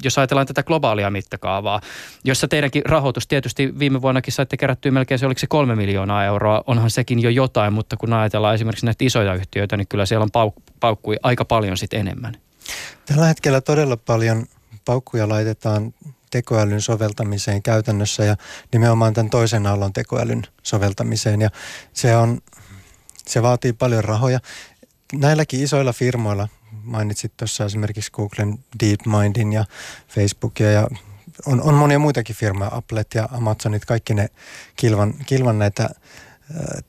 [0.04, 1.82] jos ajatellaan tätä globaalia mittakaavaa,
[2.24, 6.64] jossa teidänkin rahoitus tietysti viime vuonnakin saitte kerättyä melkein se oliko se kolme miljoonaa euroa,
[6.68, 10.50] onhan sekin jo jotain, mutta kun ajatellaan esimerkiksi näitä isoja yhtiöitä, niin kyllä siellä on
[10.50, 12.38] pauk- paukkui aika paljon sitten enemmän.
[13.06, 14.46] Tällä hetkellä todella paljon
[14.86, 15.94] paukkuja laitetaan
[16.32, 18.36] tekoälyn soveltamiseen käytännössä ja
[18.74, 21.50] nimenomaan tämän toisen aallon tekoälyn soveltamiseen ja
[21.94, 22.40] se on,
[23.28, 24.40] se vaatii paljon rahoja.
[25.14, 26.48] Näilläkin isoilla firmoilla,
[26.84, 29.66] mainitsit tuossa esimerkiksi Googlen DeepMindin ja
[30.08, 30.88] Facebookia ja
[31.46, 34.28] on, on monia muitakin firmoja, Applet ja Amazonit, kaikki ne
[34.76, 35.90] kilvan, kilvan näitä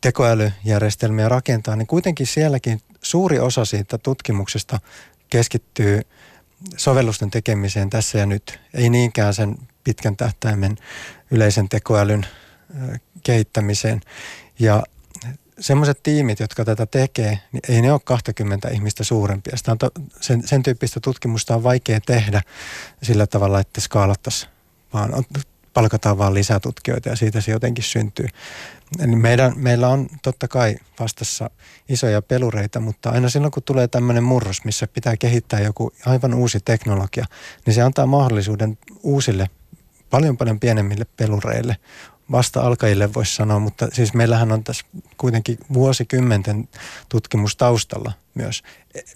[0.01, 4.79] tekoälyjärjestelmiä rakentaa, niin kuitenkin sielläkin suuri osa siitä tutkimuksesta
[5.31, 6.03] keskittyy
[6.77, 10.77] sovellusten tekemiseen tässä ja nyt, ei niinkään sen pitkän tähtäimen
[11.31, 12.27] yleisen tekoälyn
[13.23, 14.01] kehittämiseen.
[14.59, 14.83] Ja
[15.63, 19.57] semmoiset tiimit, jotka tätä tekee, niin ei ne ole 20 ihmistä suurempia.
[19.57, 22.43] Sitä on to, sen, sen tyyppistä tutkimusta on vaikea tehdä
[23.03, 24.51] sillä tavalla, että skaalattaisiin,
[24.93, 25.25] vaan
[25.75, 28.29] palkataan vaan lisää tutkijoita ja siitä se jotenkin syntyy.
[28.99, 31.51] Eli meidän, meillä on totta kai vastassa
[31.89, 36.61] isoja pelureita, mutta aina silloin kun tulee tämmöinen murros, missä pitää kehittää joku aivan uusi
[36.65, 37.25] teknologia,
[37.67, 39.51] niin se antaa mahdollisuuden uusille,
[40.11, 41.77] paljon paljon pienemmille pelureille
[42.33, 44.85] vasta alkajille voisi sanoa, mutta siis meillähän on tässä
[45.17, 46.69] kuitenkin vuosikymmenten
[47.09, 48.63] tutkimus taustalla myös.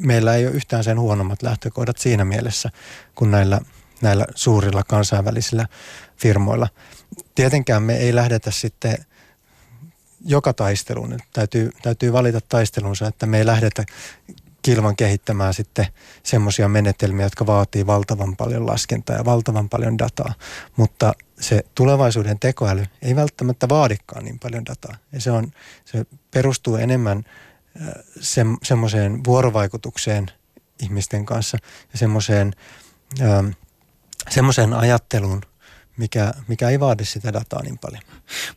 [0.03, 2.71] Meillä ei ole yhtään sen huonommat lähtökohdat siinä mielessä
[3.15, 3.61] kuin näillä,
[4.01, 5.67] näillä suurilla kansainvälisillä
[6.17, 6.69] firmoilla.
[7.35, 8.99] Tietenkään me ei lähdetä sitten
[10.25, 11.19] joka taisteluun.
[11.33, 13.85] Täytyy, täytyy valita taistelunsa, että me ei lähdetä
[14.67, 15.87] kilvan kehittämään sitten
[16.23, 20.35] semmoisia menetelmiä, jotka vaatii valtavan paljon laskentaa ja valtavan paljon dataa.
[20.77, 24.97] Mutta se tulevaisuuden tekoäly ei välttämättä vaadikaan niin paljon dataa.
[25.13, 25.53] Ja se, on,
[25.85, 27.25] se perustuu enemmän
[28.21, 30.31] se, semmoiseen vuorovaikutukseen
[30.83, 31.59] ihmisten kanssa
[31.93, 32.53] ja semmoiseen,
[34.31, 35.43] semmoiseen ajatteluun–
[35.97, 38.03] mikä, mikä ei vaadi sitä dataa niin paljon.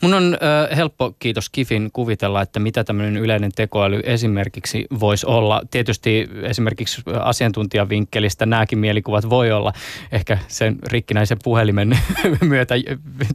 [0.01, 5.61] Mun on äh, helppo, kiitos Kifin, kuvitella, että mitä tämmöinen yleinen tekoäly esimerkiksi voisi olla.
[5.71, 9.73] Tietysti esimerkiksi asiantuntijavinkkelistä nämäkin mielikuvat voi olla
[10.11, 11.99] ehkä sen rikkinäisen puhelimen
[12.41, 12.75] myötä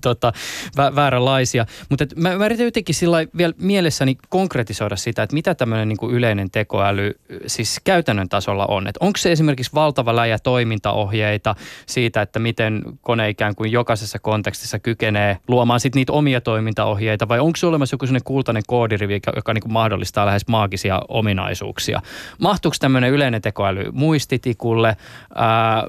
[0.00, 0.32] tota,
[0.76, 1.66] vääränlaisia.
[1.90, 6.50] Mutta mä, mä yritän jotenkin sillä vielä mielessäni konkretisoida sitä, että mitä tämmöinen niin yleinen
[6.50, 7.12] tekoäly
[7.46, 8.88] siis käytännön tasolla on.
[9.00, 11.54] Onko se esimerkiksi valtava läjä toimintaohjeita
[11.86, 17.28] siitä, että miten kone ikään kuin joka jokaisessa kontekstissa kykenee luomaan sit niitä omia toimintaohjeita
[17.28, 22.02] vai onko se olemassa joku sellainen kultainen koodirivi, joka, joka niin mahdollistaa lähes maagisia ominaisuuksia?
[22.38, 24.96] Mahtuuko tämmöinen yleinen tekoäly muistitikulle?
[25.34, 25.82] Ää,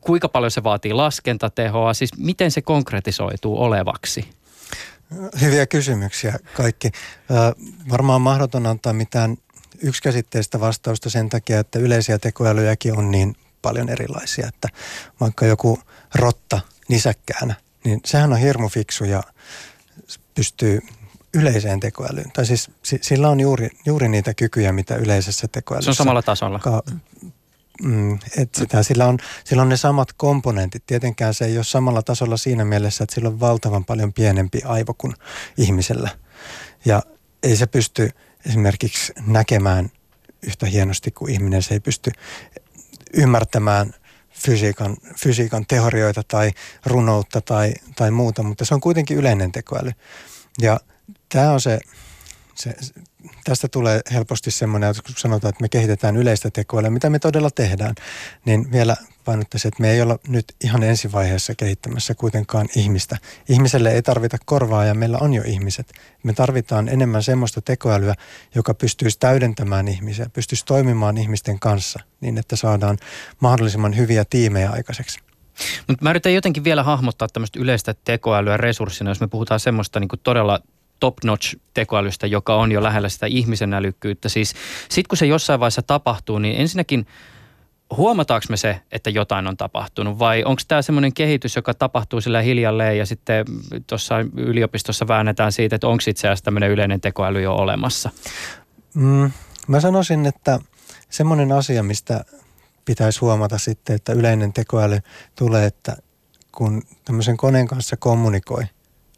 [0.00, 1.94] kuinka paljon se vaatii laskentatehoa?
[1.94, 4.30] Siis miten se konkretisoituu olevaksi?
[5.40, 6.90] Hyviä kysymyksiä kaikki.
[7.30, 7.52] Ää,
[7.90, 9.36] varmaan mahdoton antaa mitään
[9.82, 14.68] yksikäsitteistä vastausta sen takia, että yleisiä tekoälyjäkin on niin paljon erilaisia, että
[15.20, 15.78] vaikka joku
[16.14, 16.60] rotta
[16.92, 19.22] nisäkkäänä, niin sehän on hirmu fiksu ja
[20.34, 20.80] pystyy
[21.34, 22.30] yleiseen tekoälyyn.
[22.32, 25.86] Tai siis sillä on juuri, juuri niitä kykyjä, mitä yleisessä tekoälyssä.
[25.86, 26.58] Se on samalla tasolla.
[26.58, 26.82] Ka-
[27.82, 30.86] mm, et sitä, sillä, on, sillä on ne samat komponentit.
[30.86, 34.94] Tietenkään se ei ole samalla tasolla siinä mielessä, että sillä on valtavan paljon pienempi aivo
[34.94, 35.14] kuin
[35.56, 36.10] ihmisellä.
[36.84, 37.02] Ja
[37.42, 38.10] ei se pysty
[38.46, 39.90] esimerkiksi näkemään
[40.42, 41.62] yhtä hienosti kuin ihminen.
[41.62, 42.10] Se ei pysty
[43.14, 43.94] ymmärtämään
[44.34, 46.50] fysiikan, fysiikan teorioita tai
[46.86, 49.90] runoutta tai, tai muuta, mutta se on kuitenkin yleinen tekoäly.
[50.60, 50.80] Ja
[51.28, 51.78] tämä on se,
[52.54, 52.74] se,
[53.44, 57.50] tästä tulee helposti semmoinen, että kun sanotaan, että me kehitetään yleistä tekoälyä, mitä me todella
[57.50, 57.94] tehdään,
[58.44, 63.18] niin vielä painottaisin, että me ei olla nyt ihan ensivaiheessa kehittämässä kuitenkaan ihmistä.
[63.48, 65.92] Ihmiselle ei tarvita korvaa ja meillä on jo ihmiset.
[66.22, 68.14] Me tarvitaan enemmän semmoista tekoälyä,
[68.54, 72.98] joka pystyisi täydentämään ihmisiä, pystyisi toimimaan ihmisten kanssa niin, että saadaan
[73.40, 75.20] mahdollisimman hyviä tiimejä aikaiseksi.
[75.88, 80.08] Mutta mä yritän jotenkin vielä hahmottaa tämmöistä yleistä tekoälyä resurssina, jos me puhutaan semmoista niin
[80.22, 80.60] todella
[81.00, 84.28] top-notch tekoälystä, joka on jo lähellä sitä ihmisen älykkyyttä.
[84.28, 84.54] Siis
[84.88, 87.06] sitten kun se jossain vaiheessa tapahtuu, niin ensinnäkin
[87.96, 92.40] huomataanko me se, että jotain on tapahtunut vai onko tämä semmoinen kehitys, joka tapahtuu sillä
[92.40, 93.46] hiljalleen ja sitten
[93.86, 98.10] tuossa yliopistossa väännetään siitä, että onko itse asiassa tämmöinen yleinen tekoäly jo olemassa?
[98.94, 99.30] Mm,
[99.68, 100.58] mä sanoisin, että
[101.10, 102.24] semmoinen asia, mistä
[102.84, 104.98] pitäisi huomata sitten, että yleinen tekoäly
[105.38, 105.96] tulee, että
[106.52, 108.64] kun tämmöisen koneen kanssa kommunikoi–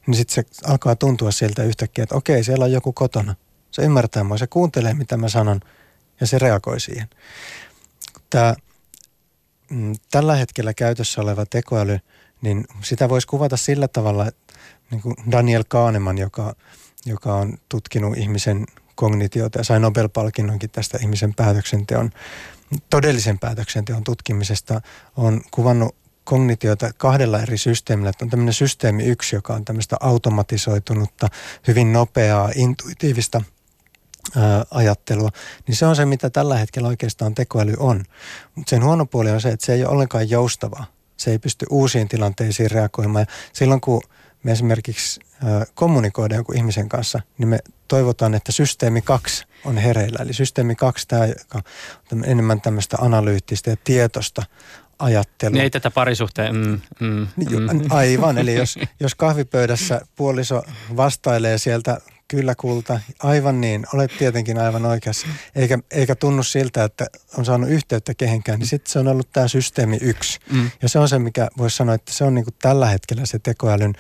[0.07, 3.35] niin sitten se alkaa tuntua sieltä yhtäkkiä, että okei, siellä on joku kotona.
[3.70, 5.61] Se ymmärtää mua, se kuuntelee, mitä mä sanon
[6.20, 7.09] ja se reagoi siihen.
[8.35, 8.55] Tämä,
[9.70, 11.99] mm, tällä hetkellä käytössä oleva tekoäly,
[12.41, 14.55] niin sitä voisi kuvata sillä tavalla, että
[14.91, 16.55] niin kuin Daniel Kahneman, joka,
[17.07, 22.11] joka on tutkinut ihmisen kognitiota ja sai Nobel-palkinnonkin tästä ihmisen päätöksenteon,
[22.91, 24.80] todellisen päätöksenteon tutkimisesta,
[25.16, 28.11] on kuvannut kognitiota kahdella eri systeemillä.
[28.11, 31.28] Että on tämmöinen systeemi yksi, joka on tämmöistä automatisoitunutta,
[31.68, 33.43] hyvin nopeaa, intuitiivista
[34.70, 35.31] ajattelua,
[35.66, 38.05] niin se on se, mitä tällä hetkellä oikeastaan tekoäly on.
[38.55, 40.87] Mutta sen huono puoli on se, että se ei ole ollenkaan joustavaa.
[41.16, 43.27] Se ei pysty uusiin tilanteisiin reagoimaan.
[43.29, 44.03] Ja silloin kun
[44.43, 45.20] me esimerkiksi
[45.75, 47.59] kommunikoidaan jonkun ihmisen kanssa, niin me
[47.89, 50.18] toivotaan, että systeemi 2 on hereillä.
[50.22, 51.62] Eli systeemi 2, tämä joka
[52.12, 54.43] on enemmän tämmöistä analyyttistä ja tietoista
[54.99, 55.53] ajattelua.
[55.53, 57.81] Niin ei tätä parisuhteen, mm, mm, mm.
[57.91, 60.62] Aivan, eli jos, jos kahvipöydässä puoliso
[60.97, 63.87] vastailee sieltä Kyllä kulta, aivan niin.
[63.95, 65.27] Olet tietenkin aivan oikeassa.
[65.55, 67.07] Eikä, eikä tunnu siltä, että
[67.39, 70.39] on saanut yhteyttä kehenkään, niin sitten se on ollut tämä systeemi yksi.
[70.53, 70.70] Mm.
[70.83, 73.39] Ja se on se, mikä voisi sanoa, että se on niin kuin tällä hetkellä se
[73.39, 73.95] tekoälyn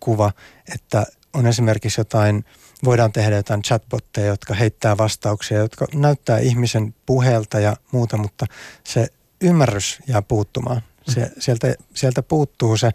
[0.00, 0.32] kuva,
[0.74, 2.44] että on esimerkiksi jotain,
[2.84, 8.46] voidaan tehdä jotain chatbotteja, jotka heittää vastauksia, jotka näyttää ihmisen puheelta ja muuta, mutta
[8.84, 9.06] se
[9.40, 10.82] ymmärrys jää puuttumaan.
[11.08, 11.30] Se, mm.
[11.38, 12.90] sieltä, sieltä puuttuu se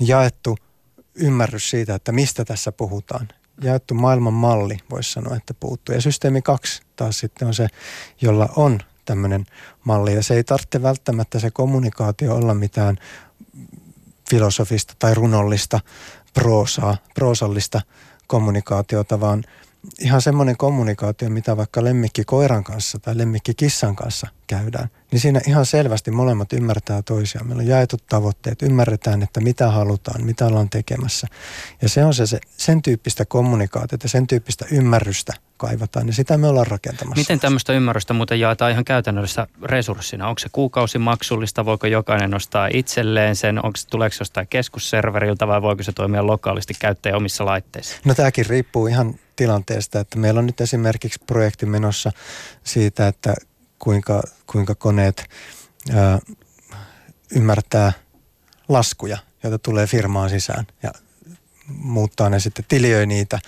[0.00, 0.56] jaettu
[1.14, 3.28] ymmärrys siitä, että mistä tässä puhutaan
[3.62, 5.94] jaettu maailman malli, voisi sanoa, että puuttuu.
[5.94, 7.68] Ja systeemi kaksi taas sitten on se,
[8.20, 9.46] jolla on tämmöinen
[9.84, 10.14] malli.
[10.14, 12.96] Ja se ei tarvitse välttämättä se kommunikaatio olla mitään
[14.30, 15.80] filosofista tai runollista
[16.34, 17.80] proosaa, proosallista
[18.26, 19.44] kommunikaatiota, vaan
[20.00, 25.40] ihan semmoinen kommunikaatio, mitä vaikka lemmikki koiran kanssa tai lemmikki kissan kanssa käydään, niin siinä
[25.46, 27.46] ihan selvästi molemmat ymmärtää toisiaan.
[27.46, 31.26] Meillä on jaetut tavoitteet, ymmärretään, että mitä halutaan, mitä ollaan tekemässä.
[31.82, 36.46] Ja se on se, se sen tyyppistä kommunikaatiota, sen tyyppistä ymmärrystä kaivataan, ja sitä me
[36.46, 37.20] ollaan rakentamassa.
[37.20, 40.28] Miten tämmöistä ymmärrystä muuten jaetaan ihan käytännössä resurssina?
[40.28, 45.62] Onko se kuukausimaksullista, voiko jokainen nostaa itselleen sen, onko se, tuleeko se jostain keskusserveriltä vai
[45.62, 47.96] voiko se toimia lokaalisti käyttäjä omissa laitteissa?
[48.04, 52.12] No tämäkin riippuu ihan tilanteesta, että meillä on nyt esimerkiksi projekti menossa
[52.64, 53.34] siitä, että
[53.78, 55.24] kuinka, kuinka koneet
[55.94, 56.18] ää,
[57.30, 57.92] ymmärtää
[58.68, 60.92] laskuja, joita tulee firmaan sisään ja
[61.68, 63.38] muuttaa ne sitten, tiliöi niitä.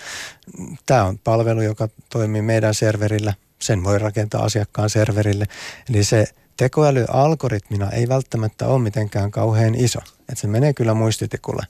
[0.86, 3.34] Tämä on palvelu, joka toimii meidän serverillä.
[3.58, 5.46] Sen voi rakentaa asiakkaan serverille.
[5.90, 6.26] Eli se
[6.56, 9.98] tekoälyalgoritmina ei välttämättä ole mitenkään kauhean iso.
[10.18, 11.66] Että se menee kyllä muistitikulle.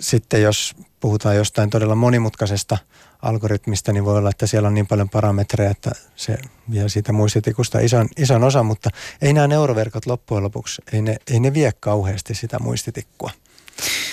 [0.00, 2.78] Sitten jos puhutaan jostain todella monimutkaisesta
[3.24, 6.38] algoritmista, niin voi olla, että siellä on niin paljon parametreja, että se
[6.70, 8.90] vie siitä muistitikusta ison, ison osan, mutta
[9.22, 13.30] ei nämä neuroverkot loppujen lopuksi, ei ne, ei ne vie kauheasti sitä muistitikkua.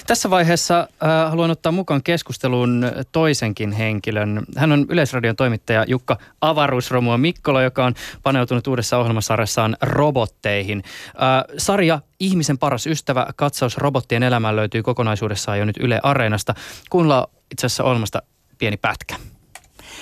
[0.07, 4.43] Tässä vaiheessa äh, haluan ottaa mukaan keskusteluun toisenkin henkilön.
[4.57, 7.93] Hän on Yleisradion toimittaja Jukka Avaruusromua Mikkola, joka on
[8.23, 10.83] paneutunut uudessa ohjelmasarjassaan robotteihin.
[11.07, 16.55] Äh, sarja Ihmisen paras ystävä, katsaus robottien elämään löytyy kokonaisuudessaan jo nyt Yle Areenasta.
[16.89, 18.21] Kuunnellaan itse asiassa ohjelmasta
[18.61, 19.15] pieni pätkä.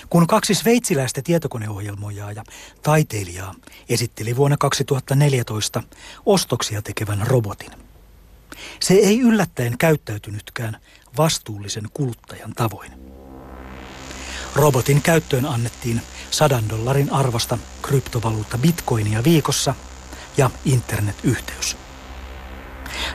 [0.09, 2.43] Kun kaksi sveitsiläistä tietokoneohjelmoijaa ja
[2.83, 3.55] taiteilijaa
[3.89, 5.83] esitteli vuonna 2014
[6.25, 7.71] ostoksia tekevän robotin.
[8.79, 10.77] Se ei yllättäen käyttäytynytkään
[11.17, 12.91] vastuullisen kuluttajan tavoin.
[14.55, 16.01] Robotin käyttöön annettiin
[16.31, 19.75] sadan dollarin arvosta kryptovaluutta bitcoinia viikossa
[20.37, 21.77] ja internetyhteys.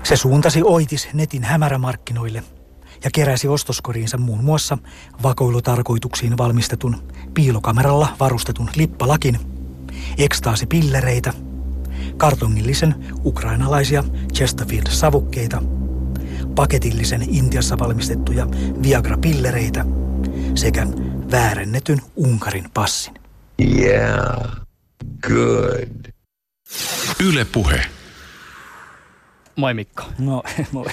[0.03, 2.45] Se suuntasi oitis netin hämärämarkkinoille–
[3.05, 4.79] ja keräsi ostoskoriinsa muun muassa
[5.23, 6.97] vakoilutarkoituksiin valmistetun
[7.35, 9.39] piilokameralla varustetun lippalakin,
[10.19, 11.33] ekstaasipillereitä,
[12.17, 12.95] kartongillisen
[13.25, 15.63] ukrainalaisia Chesterfield-savukkeita,
[16.55, 18.47] paketillisen Intiassa valmistettuja
[18.83, 19.85] Viagra-pillereitä
[20.55, 20.87] sekä
[21.31, 23.15] väärennetyn Unkarin passin.
[23.61, 24.51] Yeah,
[25.29, 26.13] good.
[27.27, 27.87] Yle Puhe.
[29.57, 30.03] Moi Mikko.
[30.19, 30.43] No,
[30.73, 30.85] moi.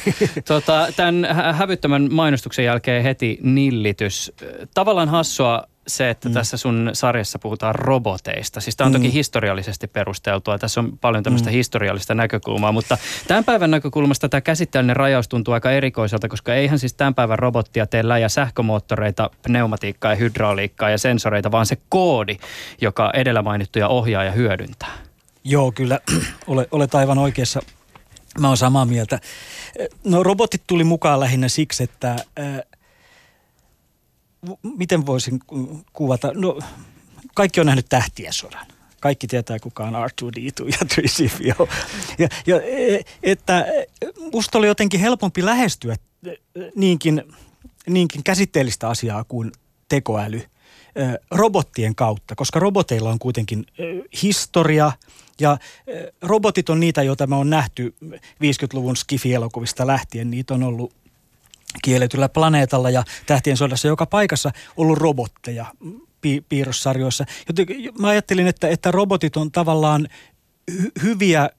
[0.46, 4.32] Tota, tämän hävyttömän mainostuksen jälkeen heti nillitys.
[4.74, 6.34] Tavallaan hassua se, että mm.
[6.34, 8.60] tässä sun sarjassa puhutaan roboteista.
[8.62, 8.98] Siis tämä on mm.
[8.98, 10.58] toki historiallisesti perusteltua.
[10.58, 11.54] Tässä on paljon tämmöistä mm.
[11.54, 12.98] historiallista näkökulmaa, mutta
[13.28, 17.88] tämän päivän näkökulmasta tämä käsitteellinen rajaus tuntuu aika erikoiselta, koska eihän siis tämän päivän robottia
[17.88, 22.38] tee läjä sähkömoottoreita, pneumatiikkaa ja hydrauliikkaa ja sensoreita, vaan se koodi,
[22.82, 24.92] joka edellä mainittuja ohjaa ja hyödyntää.
[25.44, 26.00] Joo, kyllä
[26.72, 27.62] olet aivan oikeassa
[28.40, 29.20] Mä oon samaa mieltä.
[30.04, 32.64] No robotit tuli mukaan lähinnä siksi, että ää,
[34.78, 35.40] miten voisin
[35.94, 36.60] kuvata, no
[37.36, 38.66] kaikki on nähnyt tähtien sodan.
[39.00, 41.70] Kaikki tietää, kuka on R2D2 ja 3CPO.
[42.18, 42.62] Ja, ja,
[43.24, 43.66] että
[44.34, 45.96] musta oli jotenkin helpompi lähestyä
[46.76, 47.24] niinkin,
[47.90, 49.52] niinkin käsitteellistä asiaa kuin
[49.90, 50.42] tekoäly–
[51.32, 53.66] robottien kautta, koska roboteilla on kuitenkin
[54.24, 54.92] historia
[55.40, 55.58] ja
[56.22, 60.32] robotit on niitä, joita me on nähty 50-luvun Skifi-elokuvista lähtien.
[60.32, 60.94] Niitä on ollut
[61.84, 65.66] kielletyllä planeetalla ja tähtien sodassa joka paikassa ollut robotteja
[66.22, 67.26] pi- piirrossarjoissa.
[67.48, 67.66] Joten
[68.00, 70.08] mä ajattelin, että, että robotit on tavallaan
[71.04, 71.50] hyviä,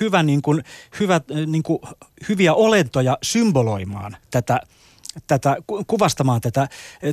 [0.00, 0.64] hyvä, niin kuin,
[1.00, 1.78] hyvä, niin kuin,
[2.28, 4.60] hyviä olentoja symboloimaan tätä,
[5.26, 5.56] tätä,
[5.86, 6.68] kuvastamaan tätä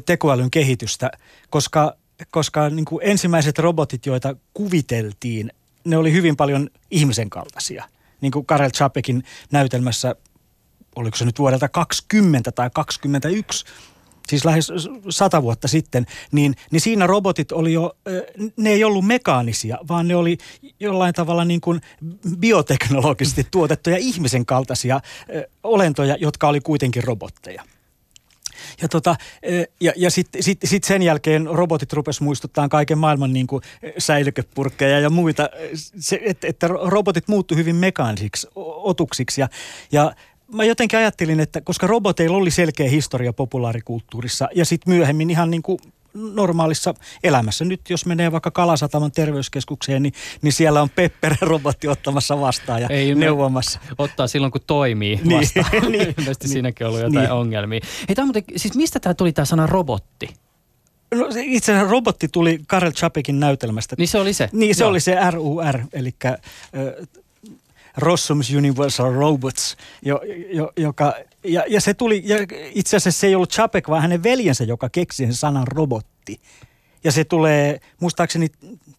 [0.05, 1.11] tekoälyn kehitystä,
[1.49, 1.95] koska,
[2.31, 5.51] koska niin kuin ensimmäiset robotit, joita kuviteltiin,
[5.83, 7.85] ne oli hyvin paljon ihmisen kaltaisia.
[8.21, 10.15] Niin kuin Karel Chapekin näytelmässä,
[10.95, 13.65] oliko se nyt vuodelta 20 tai 21,
[14.27, 14.71] siis lähes
[15.09, 17.95] sata vuotta sitten, niin, niin siinä robotit oli jo,
[18.57, 20.37] ne ei ollut mekaanisia, vaan ne oli
[20.79, 21.81] jollain tavalla niin kuin
[22.39, 25.01] bioteknologisesti tuotettuja ihmisen kaltaisia
[25.63, 27.63] olentoja, jotka oli kuitenkin robotteja.
[28.81, 29.15] Ja, tota,
[29.81, 33.63] ja, ja sitten sit, sit sen jälkeen robotit rupes muistuttaa kaiken maailman niin kuin
[33.97, 35.49] säilykepurkkeja ja muita,
[35.99, 39.49] se, että, että robotit muuttu hyvin mekaanisiksi otuksiksi ja,
[39.91, 40.13] ja
[40.53, 45.63] mä jotenkin ajattelin, että koska roboteilla oli selkeä historia populaarikulttuurissa ja sitten myöhemmin ihan niin
[45.63, 45.79] kuin
[46.13, 46.93] normaalissa
[47.23, 47.65] elämässä.
[47.65, 53.15] Nyt jos menee vaikka Kalasataman terveyskeskukseen, niin, niin siellä on Pepper-robotti ottamassa vastaan ja Ei,
[53.15, 53.79] neuvomassa.
[53.97, 55.39] Ottaa silloin, kun toimii niin.
[55.39, 55.91] vastaan.
[55.91, 57.31] niin, Ilmeisesti niin, siinäkin on ollut jotain niin.
[57.31, 57.79] ongelmia.
[58.07, 60.29] Hei, tämä muuten, siis mistä tämä tuli tämä sana robotti?
[61.15, 63.95] No itse asiassa robotti tuli Karel Chapekin näytelmästä.
[63.97, 64.49] Niin se oli se?
[64.51, 64.89] Niin se Joo.
[64.89, 66.11] oli se RUR, eli
[67.97, 70.21] Rossum's Universal Robots, jo,
[70.53, 71.13] jo, joka,
[71.43, 72.37] ja, ja se tuli, ja
[72.73, 76.39] itse asiassa se ei ollut Chapek, vaan hänen veljensä, joka keksi sen sanan robotti.
[77.03, 78.47] Ja se tulee muistaakseni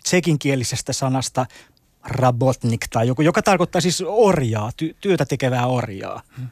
[0.03, 1.47] tsekinkielisestä sanasta
[2.05, 6.23] rabotnik tai joku, joka tarkoittaa siis orjaa, ty, työtä tekevää orjaa.
[6.37, 6.49] Hmm.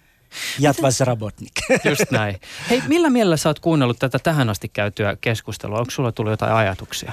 [0.58, 1.52] Jatvas Rabotnik.
[1.90, 2.40] Just näin.
[2.70, 5.78] Hei, millä mielellä sä oot kuunnellut tätä tähän asti käytyä keskustelua?
[5.78, 7.12] Onko sulla tullut jotain ajatuksia?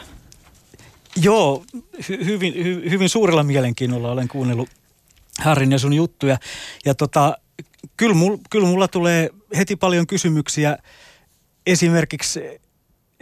[1.21, 1.63] Joo,
[1.97, 4.69] hy- hyvin, hy- hyvin suurella mielenkiinnolla olen kuunnellut
[5.39, 6.37] Harrin ja sun juttuja.
[6.85, 7.37] Ja tota,
[7.97, 10.77] kyllä, mul, kyllä mulla tulee heti paljon kysymyksiä.
[11.65, 12.41] Esimerkiksi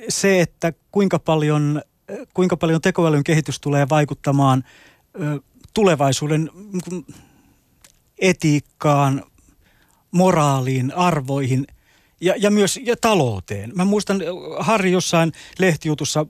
[0.09, 1.82] se, että kuinka paljon,
[2.34, 4.63] kuinka paljon tekoälyn kehitys tulee vaikuttamaan
[5.74, 7.05] tulevaisuuden niin
[8.20, 9.24] etiikkaan,
[10.11, 11.68] moraaliin, arvoihin
[12.22, 13.72] ja, ja myös ja talouteen.
[13.76, 14.22] Mä muistan,
[14.59, 16.26] Harri, jossain lehtijutussa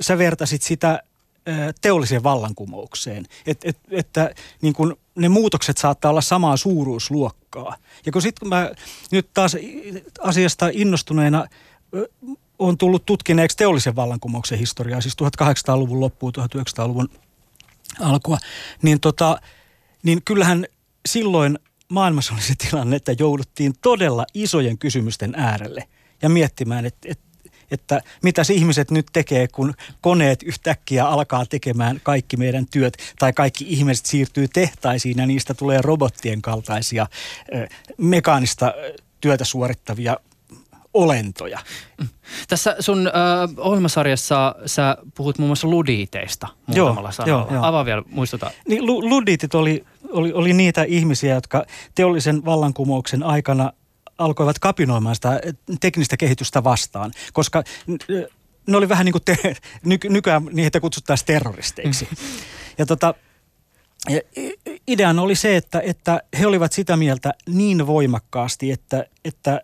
[0.00, 1.02] sä vertasit sitä
[1.80, 3.26] teolliseen vallankumoukseen.
[3.46, 7.76] Et, et, että niin kun ne muutokset saattaa olla samaa suuruusluokkaa.
[8.06, 8.70] Ja kun sitten mä
[9.10, 9.56] nyt taas
[10.20, 11.46] asiasta innostuneena
[12.58, 17.08] on tullut tutkineeksi teollisen vallankumouksen historiaa, siis 1800-luvun loppuun, 1900-luvun
[18.00, 18.38] alkua,
[18.82, 19.40] niin, tota,
[20.02, 20.66] niin kyllähän
[21.08, 25.88] silloin maailmassa oli se tilanne, että jouduttiin todella isojen kysymysten äärelle
[26.22, 27.24] ja miettimään, että, että
[27.70, 33.64] että mitä ihmiset nyt tekee, kun koneet yhtäkkiä alkaa tekemään kaikki meidän työt tai kaikki
[33.68, 37.06] ihmiset siirtyy tehtaisiin ja niistä tulee robottien kaltaisia
[37.98, 38.74] mekaanista
[39.20, 40.16] työtä suorittavia
[40.94, 41.58] olentoja.
[42.48, 43.12] Tässä sun äh,
[43.56, 47.46] ohjelmasarjassa sä puhut muun muassa ludiiteista muutamalla joo, sanalla.
[47.50, 47.64] Joo, joo.
[47.64, 48.50] Avaa vielä, muistuta.
[48.68, 51.64] Niin, ludiitit oli, oli, oli niitä ihmisiä, jotka
[51.94, 53.72] teollisen vallankumouksen aikana
[54.18, 55.40] alkoivat kapinoimaan sitä
[55.80, 57.62] teknistä kehitystä vastaan, koska
[58.66, 59.36] ne oli vähän niin kuin te,
[59.84, 62.08] ny, nykyään niitä kutsuttaisiin terroristeiksi.
[62.78, 63.14] Ja tota,
[64.08, 64.20] ja
[64.88, 69.60] ideana oli se, että, että he olivat sitä mieltä niin voimakkaasti, että, että,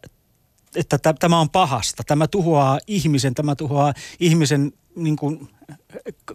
[0.76, 2.02] että tämä on pahasta.
[2.06, 5.48] Tämä tuhoaa ihmisen, tämä tuhoaa ihmisen niin kuin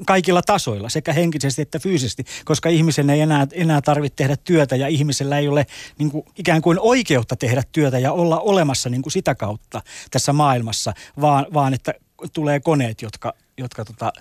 [0.05, 4.87] kaikilla tasoilla, sekä henkisesti että fyysisesti, koska ihmisen ei enää, enää tarvitse tehdä työtä ja
[4.87, 5.65] ihmisellä ei ole
[5.99, 9.81] niin kuin, ikään kuin oikeutta tehdä työtä ja olla olemassa niin kuin sitä kautta
[10.11, 11.93] tässä maailmassa, vaan, vaan että
[12.33, 14.13] tulee koneet, jotka, jotka tota,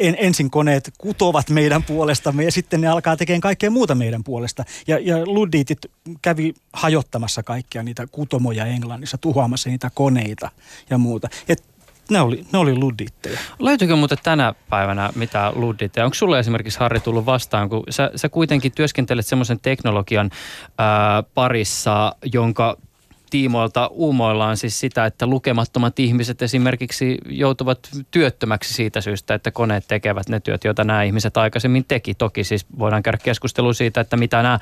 [0.00, 4.64] en, ensin koneet kutovat meidän puolestamme ja sitten ne alkaa tekemään kaikkea muuta meidän puolesta.
[4.86, 5.78] Ja, ja Ludditit
[6.22, 10.50] kävi hajottamassa kaikkia niitä kutomoja Englannissa, tuhoamassa niitä koneita
[10.90, 11.28] ja muuta.
[11.48, 11.64] Et
[12.10, 13.38] ne oli, ne oli ludditteja.
[13.58, 16.04] Löytyykö muuten tänä päivänä mitään ludditteja?
[16.04, 20.30] Onko sulle esimerkiksi Harri tullut vastaan, kun sä, sä kuitenkin työskentelet semmoisen teknologian
[20.78, 22.76] ää, parissa, jonka
[23.30, 27.78] tiimoilta uumoillaan siis sitä, että lukemattomat ihmiset esimerkiksi joutuvat
[28.10, 32.14] työttömäksi siitä syystä, että koneet tekevät ne työt, joita nämä ihmiset aikaisemmin teki.
[32.14, 34.58] Toki siis voidaan käydä keskustelua siitä, että mitä nämä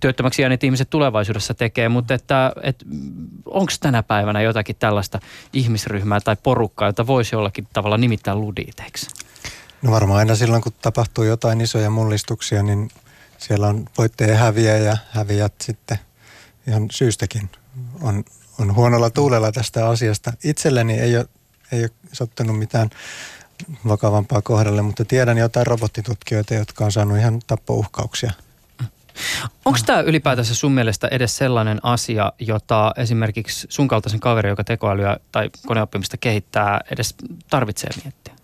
[0.00, 2.84] työttömäksi jääneet ihmiset tulevaisuudessa tekee, mutta että, että
[3.46, 5.18] onko tänä päivänä jotakin tällaista
[5.52, 9.10] ihmisryhmää tai porukkaa, jota voisi jollakin tavalla nimittää ludiiteiksi?
[9.82, 12.88] No varmaan aina silloin, kun tapahtuu jotain isoja mullistuksia, niin
[13.38, 15.98] siellä on voittaja häviä ja häviät sitten
[16.66, 17.50] ihan syystäkin
[18.02, 18.24] on,
[18.58, 20.32] on huonolla tuulella tästä asiasta.
[20.44, 21.26] Itselleni ei ole,
[21.72, 22.90] ei ole sattunut mitään
[23.88, 28.30] vakavampaa kohdalle, mutta tiedän jotain robottitutkijoita, jotka on saanut ihan tappouhkauksia.
[29.64, 35.16] Onko tämä ylipäätänsä sun mielestä edes sellainen asia, jota esimerkiksi sun kaltaisen kaveri, joka tekoälyä
[35.32, 37.14] tai koneoppimista kehittää, edes
[37.50, 38.34] tarvitsee miettiä?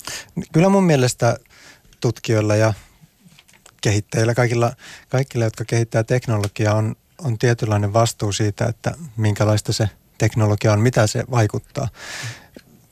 [0.52, 1.36] Kyllä mun mielestä
[2.00, 2.74] tutkijoilla ja
[3.80, 4.72] kehittäjillä, kaikilla,
[5.09, 11.06] kaikilla jotka kehittää teknologiaa, on, on tietynlainen vastuu siitä, että minkälaista se teknologia on, mitä
[11.06, 11.88] se vaikuttaa.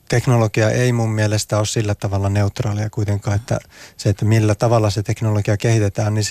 [0.08, 3.58] Teknologia ei mun mielestä ole sillä tavalla neutraalia kuitenkaan, että
[3.96, 6.24] se, että millä tavalla se teknologia kehitetään, niin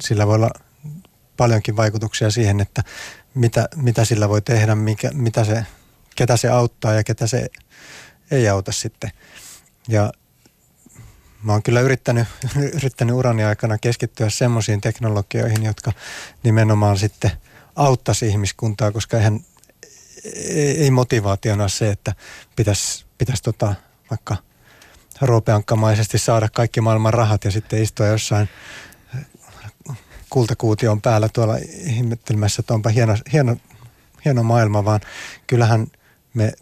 [0.00, 0.50] sillä voi olla
[1.36, 2.82] paljonkin vaikutuksia siihen, että
[3.34, 5.66] mitä, mitä sillä voi tehdä, mikä, mitä se,
[6.16, 7.48] ketä se auttaa ja ketä se
[8.30, 9.10] ei auta sitten.
[9.88, 10.12] Ja
[11.46, 12.28] mä oon kyllä yrittänyt,
[12.76, 15.92] yrittänyt urani aikana keskittyä semmoisiin teknologioihin, jotka
[16.42, 17.30] nimenomaan sitten
[17.76, 19.40] auttaisi ihmiskuntaa, koska eihän,
[20.78, 22.14] ei motivaationa se, että
[22.56, 23.74] pitäisi, pitäisi tota,
[24.10, 24.36] vaikka
[25.20, 28.48] roopeankkamaisesti saada kaikki maailman rahat ja sitten istua jossain
[30.30, 33.56] kultakuution päällä tuolla ihmettelemässä, että onpa hieno, hieno,
[34.24, 35.00] hieno maailma, vaan
[35.46, 35.86] kyllähän
[36.34, 36.52] me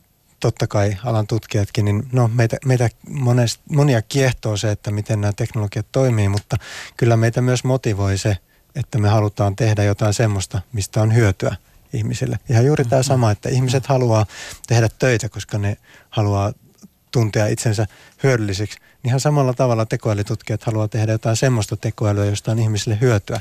[0.44, 5.32] totta kai alan tutkijatkin, niin no meitä, meitä monest, monia kiehtoo se, että miten nämä
[5.32, 6.56] teknologiat toimii, mutta
[6.96, 8.36] kyllä meitä myös motivoi se,
[8.76, 11.56] että me halutaan tehdä jotain semmoista, mistä on hyötyä
[11.92, 12.38] ihmisille.
[12.50, 14.26] Ihan juuri tämä sama, että ihmiset haluaa
[14.66, 15.76] tehdä töitä, koska ne
[16.10, 16.52] haluaa
[17.10, 17.86] tuntea itsensä
[18.22, 18.78] hyödylliseksi.
[19.04, 23.40] Ihan samalla tavalla tekoälytutkijat haluaa tehdä jotain semmoista tekoälyä, josta on ihmisille hyötyä.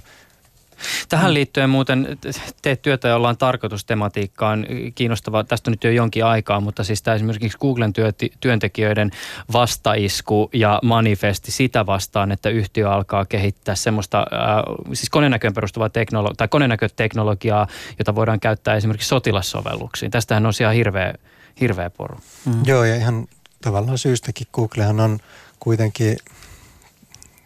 [1.09, 1.33] Tähän mm.
[1.33, 2.17] liittyen muuten
[2.61, 4.65] teet työtä, jolla on tarkoitus tematiikkaan
[4.95, 5.43] kiinnostava.
[5.43, 7.93] Tästä nyt jo jonkin aikaa, mutta siis tämä esimerkiksi Googlen
[8.39, 9.11] työntekijöiden
[9.53, 16.33] vastaisku ja manifesti sitä vastaan, että yhtiö alkaa kehittää semmoista, äh, siis konenäköön perustuvaa teknolo-
[16.37, 17.67] tai konenäköteknologiaa,
[17.99, 20.11] jota voidaan käyttää esimerkiksi sotilassovelluksiin.
[20.11, 21.13] Tästähän on ihan hirveä,
[21.61, 22.17] hirveä poru.
[22.45, 22.53] Mm.
[22.65, 23.27] Joo, ja ihan
[23.61, 25.19] tavallaan syystäkin Googlehan on
[25.59, 26.17] kuitenkin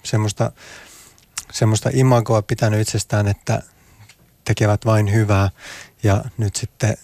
[0.03, 0.51] semmoista
[1.51, 3.61] semmoista imagoa pitänyt itsestään, että
[4.45, 5.49] tekevät vain hyvää.
[6.03, 6.97] Ja nyt sitten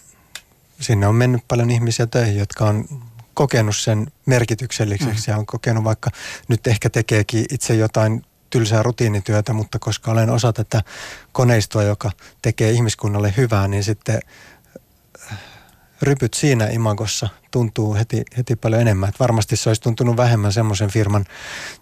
[0.79, 2.85] sinne on mennyt paljon ihmisiä töihin, jotka on
[3.33, 5.33] kokenut sen merkitykselliseksi mm.
[5.33, 6.09] ja on kokenut vaikka
[6.47, 10.81] nyt ehkä tekeekin itse jotain tylsää rutiinityötä, mutta koska olen osa tätä
[11.31, 14.19] koneistoa, joka tekee ihmiskunnalle hyvää, niin sitten
[16.03, 19.09] rypyt siinä imagossa tuntuu heti, heti paljon enemmän.
[19.09, 21.25] Et varmasti se olisi tuntunut vähemmän semmoisen firman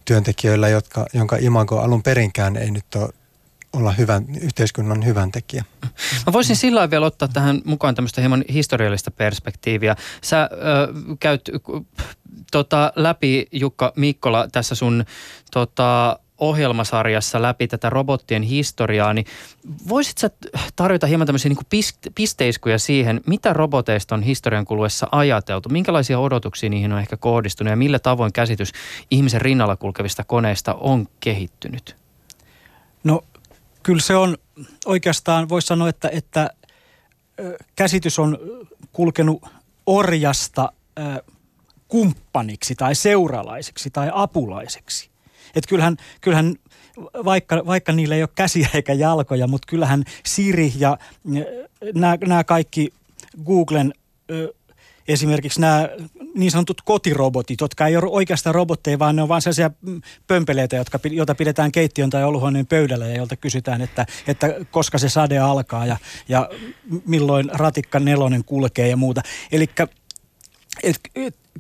[0.05, 3.09] työntekijöillä, jotka, jonka imago alun perinkään ei nyt ole
[3.73, 5.63] olla hyvän, yhteiskunnan hyvän tekijä.
[6.27, 9.95] Mä voisin sillä vielä ottaa tähän mukaan tämmöistä hieman historiallista perspektiiviä.
[10.21, 10.57] Sä ö,
[11.19, 11.49] käyt
[12.51, 15.05] tota, läpi, Jukka Mikkola, tässä sun
[15.51, 19.25] tota, ohjelmasarjassa läpi tätä robottien historiaa, niin
[19.87, 20.29] voisit sä
[20.75, 21.85] tarjota hieman tämmöisiä niin
[22.15, 27.77] pisteiskuja siihen, mitä roboteista on historian kuluessa ajateltu, minkälaisia odotuksia niihin on ehkä kohdistunut ja
[27.77, 28.71] millä tavoin käsitys
[29.11, 31.95] ihmisen rinnalla kulkevista koneista on kehittynyt?
[33.03, 33.21] No
[33.83, 34.37] kyllä se on
[34.85, 36.49] oikeastaan, voisi sanoa, että, että
[37.75, 38.37] käsitys on
[38.91, 39.43] kulkenut
[39.85, 40.71] orjasta
[41.87, 45.10] kumppaniksi tai seuralaiseksi tai apulaiseksi.
[45.55, 46.55] Että kyllähän, kyllähän
[47.25, 50.97] vaikka, vaikka niillä ei ole käsiä eikä jalkoja, mutta kyllähän Siri ja
[52.25, 52.93] nämä kaikki
[53.45, 53.93] Googlen
[55.07, 55.89] esimerkiksi nämä
[56.35, 59.71] niin sanotut kotirobotit, jotka ei ole oikeastaan robotteja, vaan ne on vain sellaisia
[60.27, 65.09] pömpeleitä, jotka, joita pidetään keittiön tai olohuoneen pöydällä ja jolta kysytään, että, että koska se
[65.09, 65.97] sade alkaa ja,
[66.29, 66.49] ja
[67.05, 69.21] milloin ratikka nelonen kulkee ja muuta.
[69.51, 69.69] Eli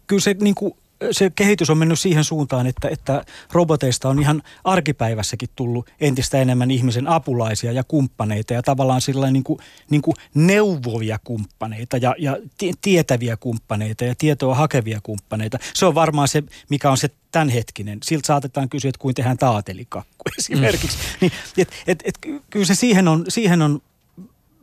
[0.07, 0.73] kyllä se niin kuin
[1.11, 6.71] se kehitys on mennyt siihen suuntaan, että, että roboteista on ihan arkipäivässäkin tullut entistä enemmän
[6.71, 12.37] ihmisen apulaisia ja kumppaneita ja tavallaan sillä niin kuin, niin kuin neuvovia kumppaneita ja, ja
[12.81, 15.57] tietäviä kumppaneita ja tietoa hakevia kumppaneita.
[15.73, 17.99] Se on varmaan se, mikä on se tämänhetkinen.
[18.03, 20.97] Siltä saatetaan kysyä, että kuin tehdään taatelikakku esimerkiksi.
[20.97, 21.03] Mm.
[21.21, 23.81] Niin, et, et, et, kyllä se siihen on, siihen on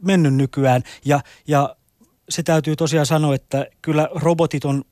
[0.03, 1.77] mennyt nykyään ja, ja
[2.29, 4.85] se täytyy tosiaan sanoa, että kyllä robotit on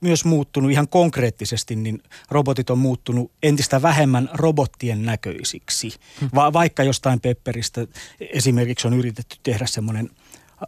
[0.00, 5.94] myös muuttunut ihan konkreettisesti, niin robotit on muuttunut entistä vähemmän robottien näköisiksi.
[6.20, 6.30] Hmm.
[6.34, 7.86] Va- vaikka jostain Pepperistä
[8.20, 10.10] esimerkiksi on yritetty tehdä semmoinen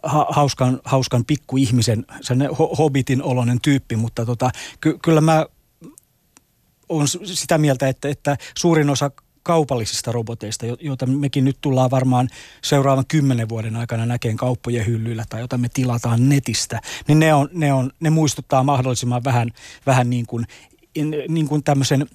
[0.03, 4.51] ha- hauskan, hauskan pikkuihmisen, sen hobitin oloinen tyyppi, mutta tota,
[4.81, 5.45] ky- kyllä mä
[6.89, 9.11] on sitä mieltä, että, että suurin osa
[9.45, 12.29] kaupallisista roboteista, joita mekin nyt tullaan varmaan
[12.61, 17.49] seuraavan kymmenen vuoden aikana näkeen kauppojen hyllyillä tai jota me tilataan netistä, niin ne, on,
[17.53, 19.51] ne, on, ne muistuttaa mahdollisimman vähän,
[19.85, 20.45] vähän niin kuin,
[21.27, 22.07] niin kuin tämmöisen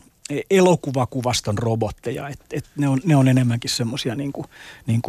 [0.50, 2.28] elokuvakuvaston robotteja.
[2.28, 4.32] Et, et ne, on, ne on enemmänkin semmoisia niin
[4.86, 5.02] niin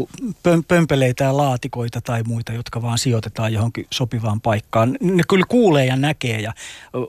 [0.67, 4.97] pömpeleitä ja laatikoita tai muita, jotka vaan sijoitetaan johonkin sopivaan paikkaan.
[5.01, 6.53] Ne kyllä kuulee ja näkee ja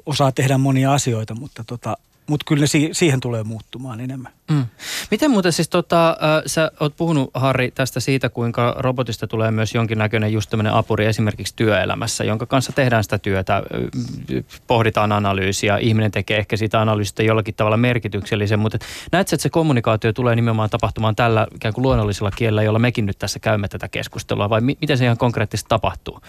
[0.07, 1.97] osaa tehdä monia asioita, mutta tota,
[2.27, 4.33] mutta kyllä ne si- siihen tulee muuttumaan enemmän.
[4.51, 4.67] Mm.
[5.11, 9.75] Miten muuten siis, tota, äh, sä oot puhunut Harri tästä siitä, kuinka robotista tulee myös
[9.75, 13.63] jonkinnäköinen just tämmöinen apuri esimerkiksi työelämässä, jonka kanssa tehdään sitä työtä,
[14.67, 18.79] pohditaan analyysiä, ihminen tekee ehkä siitä analyysistä jollakin tavalla merkityksellisen, mutta
[19.13, 23.19] näet että se kommunikaatio tulee nimenomaan tapahtumaan tällä ikään kuin luonnollisella kielellä, jolla mekin nyt
[23.19, 26.21] tässä käymme tätä keskustelua, vai mi- miten se ihan konkreettisesti tapahtuu?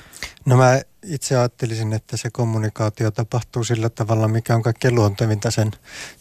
[0.45, 5.71] No mä itse ajattelisin, että se kommunikaatio tapahtuu sillä tavalla, mikä on kaikkein luontevinta sen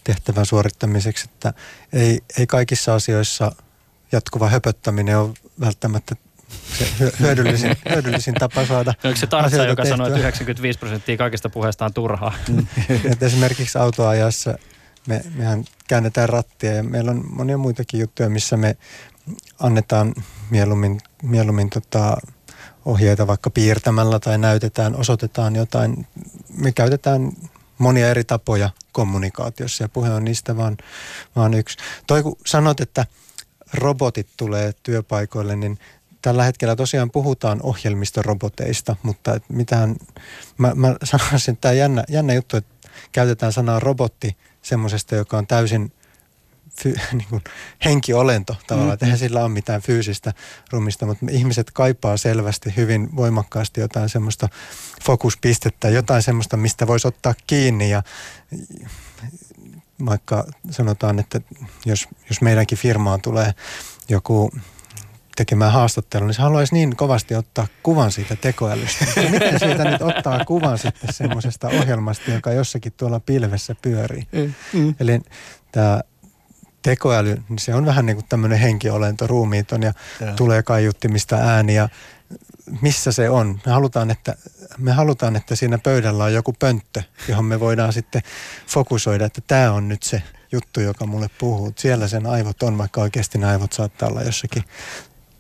[0.05, 1.55] tehtävän suorittamiseksi, että
[1.93, 3.53] ei, ei kaikissa asioissa
[4.13, 6.17] jatkuva höpöttäminen on välttämättä
[6.79, 11.85] se hyödyllisin, hyödyllisin tapa saada Onko se Tarsa, joka sanoo, että 95 prosenttia kaikista puheesta
[11.85, 12.35] on turhaa?
[13.05, 14.59] Et esimerkiksi autoajassa
[15.09, 18.77] me, mehän käännetään rattia ja meillä on monia muitakin juttuja, missä me
[19.59, 20.15] annetaan
[20.51, 22.17] mieluummin, mieluummin tota,
[22.85, 26.07] ohjeita vaikka piirtämällä tai näytetään, osoitetaan jotain.
[26.57, 27.33] Me käytetään
[27.79, 30.77] monia eri tapoja kommunikaatiossa ja puhe on niistä vaan,
[31.37, 31.79] vaan yksi.
[32.07, 33.07] Toi kun sanot, että
[33.75, 35.79] robotit tulee työpaikoille, niin
[36.23, 39.97] tällä hetkellä tosiaan puhutaan ohjelmistoroboteista, mutta mitään,
[40.59, 45.47] mä, mä sanoisin, että tämä jännä, jännä juttu, että käytetään sanaa robotti semmoisesta, joka on
[45.47, 45.93] täysin
[46.81, 47.43] fy, niin kuin
[47.85, 49.05] henkiolento tavallaan, mm-hmm.
[49.05, 50.33] eihän sillä ole mitään fyysistä
[50.71, 54.49] rumista, mutta ihmiset kaipaa selvästi hyvin voimakkaasti jotain semmoista
[55.05, 58.03] fokuspistettä, jotain semmoista, mistä voisi ottaa kiinni ja
[60.07, 61.41] vaikka sanotaan, että
[61.87, 63.55] jos, jos meidänkin firmaan tulee
[64.09, 64.51] joku
[65.37, 69.05] tekemään haastattelun, niin se haluaisi niin kovasti ottaa kuvan siitä tekoälystä.
[69.31, 74.27] Miten siitä nyt ottaa kuvan sitten semmoisesta ohjelmasta, joka jossakin tuolla pilvessä pyörii?
[74.33, 74.95] Mm, mm.
[75.01, 75.21] Eli
[75.73, 76.01] tämä
[76.83, 81.89] tekoäly, niin se on vähän niin kuin tämmöinen henkiolento, ruumiiton ja, ja tulee kaiuttimista ääniä.
[82.81, 83.61] Missä se on?
[83.67, 84.37] Me halutaan, että,
[84.79, 88.23] me halutaan, että siinä pöydällä on joku pönttö, johon me voidaan sitten
[88.67, 90.23] fokusoida, että tämä on nyt se
[90.53, 91.73] juttu, joka mulle puhuu.
[91.77, 94.65] Siellä sen aivot on, vaikka oikeasti ne aivot saattaa olla jossakin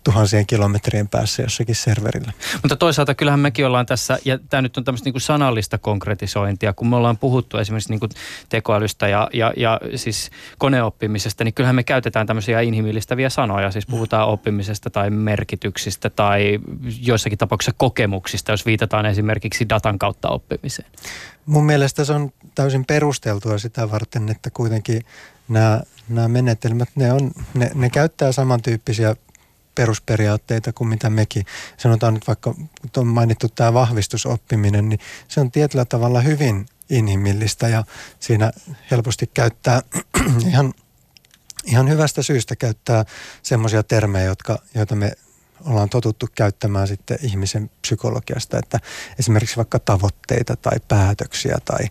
[0.05, 2.33] tuhansien kilometrien päässä jossakin serverillä.
[2.63, 6.73] Mutta toisaalta kyllähän mekin ollaan tässä, ja tämä nyt on tämmöistä niin kuin sanallista konkretisointia,
[6.73, 8.11] kun me ollaan puhuttu esimerkiksi niin kuin
[8.49, 14.29] tekoälystä ja, ja, ja siis koneoppimisesta, niin kyllähän me käytetään tämmöisiä inhimillistäviä sanoja, siis puhutaan
[14.29, 16.59] oppimisesta tai merkityksistä tai
[17.01, 20.91] joissakin tapauksissa kokemuksista, jos viitataan esimerkiksi datan kautta oppimiseen.
[21.47, 25.03] Mun mielestä se on täysin perusteltua sitä varten, että kuitenkin
[25.49, 29.17] nämä, nämä menetelmät, ne, on, ne, ne käyttää samantyyppisiä
[29.75, 31.47] perusperiaatteita kuin mitä mekin.
[31.77, 37.69] Sanotaan nyt vaikka, kun on mainittu tämä vahvistusoppiminen, niin se on tietyllä tavalla hyvin inhimillistä
[37.69, 37.85] ja
[38.21, 38.53] siinä
[38.91, 39.83] helposti käyttää
[40.51, 40.75] ihan,
[41.65, 43.05] ihan hyvästä syystä käyttää
[43.43, 45.13] semmoisia termejä, jotka, joita me
[45.65, 48.79] ollaan totuttu käyttämään sitten ihmisen psykologiasta, että
[49.19, 51.87] esimerkiksi vaikka tavoitteita tai päätöksiä tai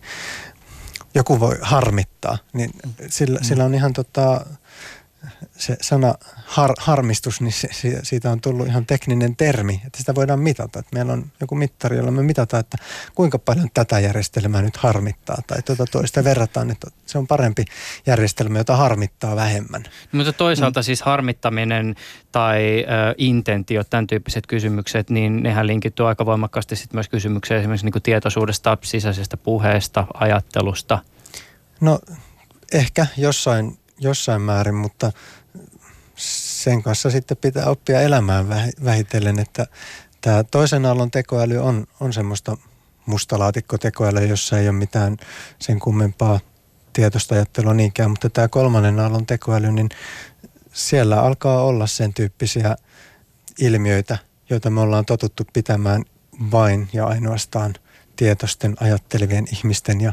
[1.14, 2.70] joku voi harmittaa, niin
[3.08, 3.44] sillä, mm.
[3.44, 4.46] sillä on ihan tota,
[5.56, 6.14] se sana
[6.46, 7.68] har, harmistus, niin se,
[8.02, 10.78] siitä on tullut ihan tekninen termi, että sitä voidaan mitata.
[10.78, 12.78] Että meillä on joku mittari, jolla me mitataan, että
[13.14, 17.64] kuinka paljon tätä järjestelmää nyt harmittaa tai tuota toista verrataan, että se on parempi
[18.06, 19.82] järjestelmä, jota harmittaa vähemmän.
[19.82, 20.84] No, mutta toisaalta mm.
[20.84, 21.94] siis harmittaminen
[22.32, 27.86] tai ö, intentio, tämän tyyppiset kysymykset, niin nehän linkittyy aika voimakkaasti sitten myös kysymykseen esimerkiksi
[27.86, 30.98] niin kuin tietoisuudesta, sisäisestä puheesta, ajattelusta.
[31.80, 32.00] No
[32.72, 35.12] ehkä jossain jossain määrin, mutta
[36.16, 38.48] sen kanssa sitten pitää oppia elämään
[38.84, 39.66] vähitellen, että
[40.20, 42.56] tämä toisen aallon tekoäly on, on semmoista
[43.06, 45.16] mustalaatikkotekoälyä, jossa ei ole mitään
[45.58, 46.40] sen kummempaa
[46.92, 49.88] tietoista ajattelua niinkään, mutta tämä kolmannen aallon tekoäly, niin
[50.72, 52.76] siellä alkaa olla sen tyyppisiä
[53.58, 54.18] ilmiöitä,
[54.50, 56.04] joita me ollaan totuttu pitämään
[56.50, 57.74] vain ja ainoastaan
[58.16, 60.12] tietoisten ajattelevien ihmisten ja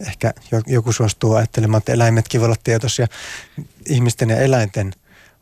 [0.00, 0.34] ehkä
[0.66, 3.06] joku suostuu ajattelemaan, että eläimetkin voi olla tietoisia
[3.88, 4.92] ihmisten ja eläinten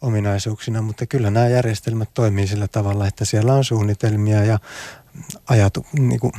[0.02, 4.58] ominaisuuksina, mutta kyllä nämä järjestelmät toimii sillä tavalla, että siellä on suunnitelmia ja
[5.48, 6.32] ajatu, niin kuin,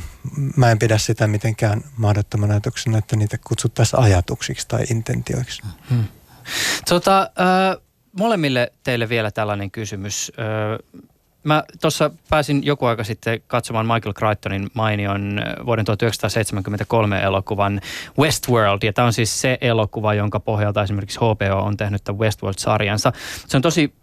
[0.56, 5.62] mä en pidä sitä mitenkään mahdottoman ajatuksena, että niitä kutsuttaisiin ajatuksiksi tai intentioiksi.
[5.90, 6.04] Hmm.
[6.88, 7.82] Tota, äh,
[8.18, 10.32] molemmille teille vielä tällainen kysymys.
[10.38, 11.02] Äh,
[11.44, 17.80] Mä tuossa pääsin joku aika sitten katsomaan Michael Crichtonin mainion vuoden 1973 elokuvan
[18.18, 18.78] Westworld.
[18.82, 23.12] Ja tämä on siis se elokuva, jonka pohjalta esimerkiksi HBO on tehnyt tämän Westworld-sarjansa.
[23.46, 23.94] Se on tosi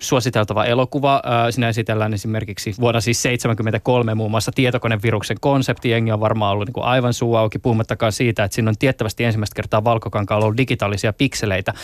[0.00, 1.22] suositeltava elokuva.
[1.50, 5.90] Siinä esitellään esimerkiksi vuonna siis 73 muun muassa tietokoneviruksen konsepti.
[5.90, 9.24] Jengi on varmaan ollut niin kuin aivan suu auki, puhumattakaan siitä, että siinä on tiettävästi
[9.24, 11.74] ensimmäistä kertaa valkokankaalla ollut digitaalisia pikseleitä.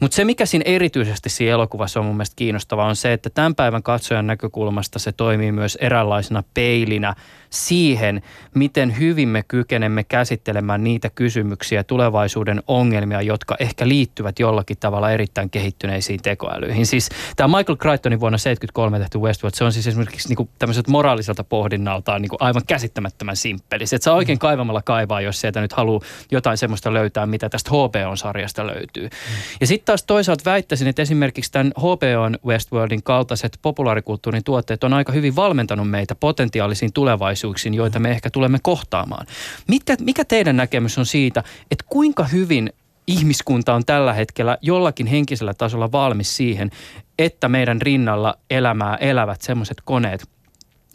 [0.00, 3.54] Mutta se, mikä siinä erityisesti siinä elokuvassa on mun mielestä kiinnostavaa, on se, että tämän
[3.54, 7.14] päivän katsojan näkökulmasta se toimii myös eräänlaisena peilinä
[7.50, 8.22] siihen,
[8.54, 15.50] miten hyvin me kykenemme käsittelemään niitä kysymyksiä, tulevaisuuden ongelmia, jotka ehkä liittyvät jollakin tavalla erittäin
[15.50, 16.86] kehittyneisiin tekoälyihin.
[16.86, 20.90] Siis tämä Michael Crichtonin vuonna 1973 tehty Westworld, se on siis esimerkiksi niin kuin tämmöiseltä
[20.90, 23.82] moraaliselta pohdinnaltaan niin kuin aivan käsittämättömän simppeli.
[23.82, 28.66] Että saa oikein kaivamalla kaivaa, jos sieltä nyt haluaa jotain semmoista löytää, mitä tästä HBO-sarjasta
[28.66, 29.04] löytyy.
[29.04, 29.36] Mm.
[29.60, 35.12] Ja sitten taas toisaalta väittäisin, että esimerkiksi tämän HBOn Westworldin kaltaiset populaarikulttuurin tuotteet on aika
[35.12, 39.26] hyvin valmentanut meitä potentiaalisiin tulevaisuuksiin, joita me ehkä tulemme kohtaamaan.
[39.68, 42.72] Mitkä, mikä teidän näkemys on siitä, että kuinka hyvin
[43.06, 46.70] ihmiskunta on tällä hetkellä jollakin henkisellä tasolla valmis siihen,
[47.18, 50.35] että meidän rinnalla elämää elävät semmoiset koneet,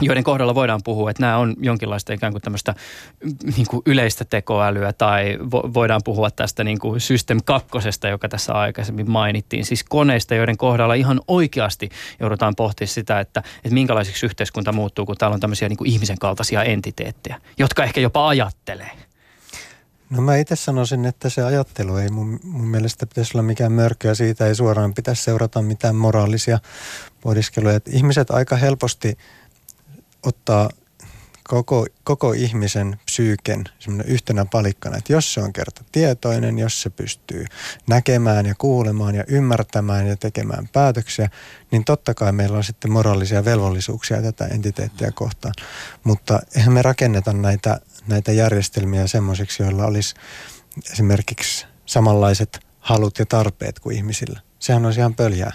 [0.01, 2.75] joiden kohdalla voidaan puhua, että nämä on jonkinlaista ikään kuin tämmöistä
[3.57, 7.67] niin kuin yleistä tekoälyä tai vo, voidaan puhua tästä niin kuin System 2,
[8.09, 9.65] joka tässä aikaisemmin mainittiin.
[9.65, 11.89] Siis koneista, joiden kohdalla ihan oikeasti
[12.19, 16.17] joudutaan pohtimaan sitä, että, että minkälaisiksi yhteiskunta muuttuu, kun täällä on tämmöisiä niin kuin ihmisen
[16.19, 18.91] kaltaisia entiteettejä, jotka ehkä jopa ajattelee.
[20.09, 24.15] No mä itse sanoisin, että se ajattelu ei mun, mun mielestä pitäisi olla mikään mörkö
[24.15, 26.59] siitä ei suoraan pitäisi seurata mitään moraalisia
[27.21, 27.79] pohdiskeluja.
[27.89, 29.17] Ihmiset aika helposti–
[30.23, 30.69] ottaa
[31.51, 33.63] koko, koko ihmisen psyyken
[34.05, 37.45] yhtenä palikkana, että jos se on kerta tietoinen, jos se pystyy
[37.87, 41.29] näkemään ja kuulemaan ja ymmärtämään ja tekemään päätöksiä,
[41.71, 45.53] niin totta kai meillä on sitten moraalisia velvollisuuksia tätä entiteettiä kohtaan.
[46.03, 50.15] Mutta eihän me rakenneta näitä, näitä järjestelmiä semmoisiksi, joilla olisi
[50.91, 54.39] esimerkiksi samanlaiset halut ja tarpeet kuin ihmisillä.
[54.59, 55.53] Sehän on ihan pöljää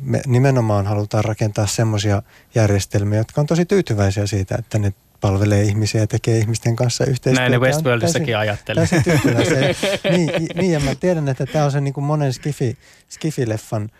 [0.00, 2.22] me nimenomaan halutaan rakentaa semmoisia
[2.54, 7.40] järjestelmiä, jotka on tosi tyytyväisiä siitä, että ne palvelee ihmisiä ja tekee ihmisten kanssa yhteistyötä.
[7.40, 8.86] Näin ne Westworldissakin ajattelee.
[8.86, 9.20] Täysin
[10.16, 12.78] niin, niin, ja mä tiedän, että tämä on se niin kuin monen skifi,
[13.08, 13.90] skifileffan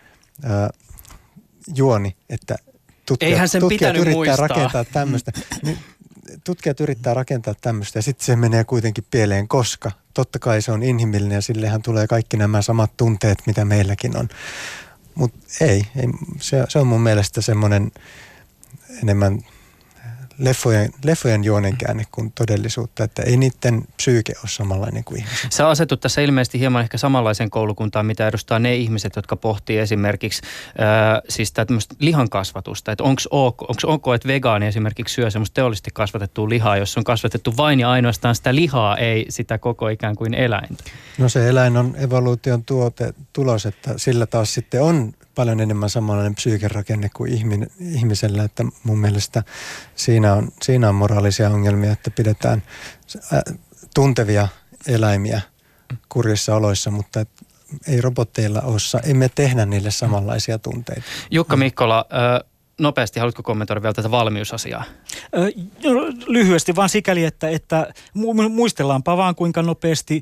[0.45, 0.69] äh,
[1.75, 2.55] juoni, että
[3.05, 4.47] tutkijat, Eihän sen tutkijat yrittää muistaa.
[4.47, 5.31] rakentaa tämmöistä.
[5.63, 5.77] Niin,
[6.43, 10.83] tutkijat yrittää rakentaa tämmöistä ja sitten se menee kuitenkin pieleen, koska totta kai se on
[10.83, 14.29] inhimillinen ja sillehän tulee kaikki nämä samat tunteet, mitä meilläkin on.
[15.19, 16.07] Mutta ei, ei
[16.39, 17.91] se, se on mun mielestä semmoinen
[19.03, 19.45] enemmän
[20.39, 25.51] leffojen, leffojen juonen käänne kuin todellisuutta, että ei niiden psyyke ole samanlainen kuin ihmisen.
[25.51, 30.41] Sä asetut tässä ilmeisesti hieman ehkä samanlaisen koulukuntaan, mitä edustaa ne ihmiset, jotka pohtii esimerkiksi
[30.69, 32.91] äh, siis tämmöistä lihan kasvatusta.
[32.91, 37.03] Että onko ok, onks ok, että vegaani esimerkiksi syö semmoista teollisesti kasvatettua lihaa, jos on
[37.03, 40.83] kasvatettu vain ja ainoastaan sitä lihaa, ei sitä koko ikään kuin eläintä?
[41.17, 46.35] No se eläin on evoluution tuote, tulos, että sillä taas sitten on paljon enemmän samanlainen
[46.35, 49.43] psyykerakenne kuin ihmin, ihmisellä, että mun mielestä
[49.95, 52.63] siinä on, siinä on moraalisia ongelmia, että pidetään
[53.93, 54.47] tuntevia
[54.87, 55.41] eläimiä
[56.09, 57.29] kurjissa oloissa, mutta et
[57.87, 61.01] ei robotteilla ole, emme tehdä niille samanlaisia tunteita.
[61.31, 62.05] Jukka Mikkola,
[62.79, 64.83] nopeasti, haluatko kommentoida vielä tätä valmiusasiaa?
[66.27, 67.93] Lyhyesti vaan sikäli, että, että
[68.49, 70.21] muistellaanpa vaan kuinka nopeasti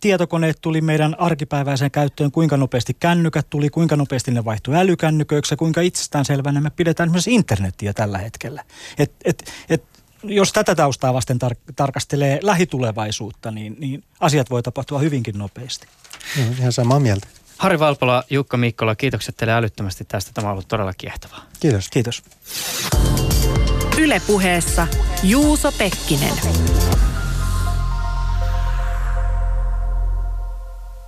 [0.00, 5.56] tietokoneet tuli meidän arkipäiväiseen käyttöön, kuinka nopeasti kännykät tuli, kuinka nopeasti ne vaihtui älykännyköiksi ja
[5.56, 8.64] kuinka itsestäänselvänä me pidetään myös internettiä tällä hetkellä.
[8.98, 9.84] Et, et, et,
[10.22, 15.86] jos tätä taustaa vasten tar- tarkastelee lähitulevaisuutta, niin, niin asiat voi tapahtua hyvinkin nopeasti.
[16.38, 17.26] No, ihan samaa mieltä.
[17.58, 20.30] Harri Valpola, Jukka Mikkola, kiitokset teille älyttömästi tästä.
[20.34, 21.42] Tämä on ollut todella kiehtovaa.
[21.60, 21.88] Kiitos.
[21.88, 22.22] Kiitos.
[23.98, 24.86] Ylepuheessa
[25.22, 26.34] Juuso Pekkinen.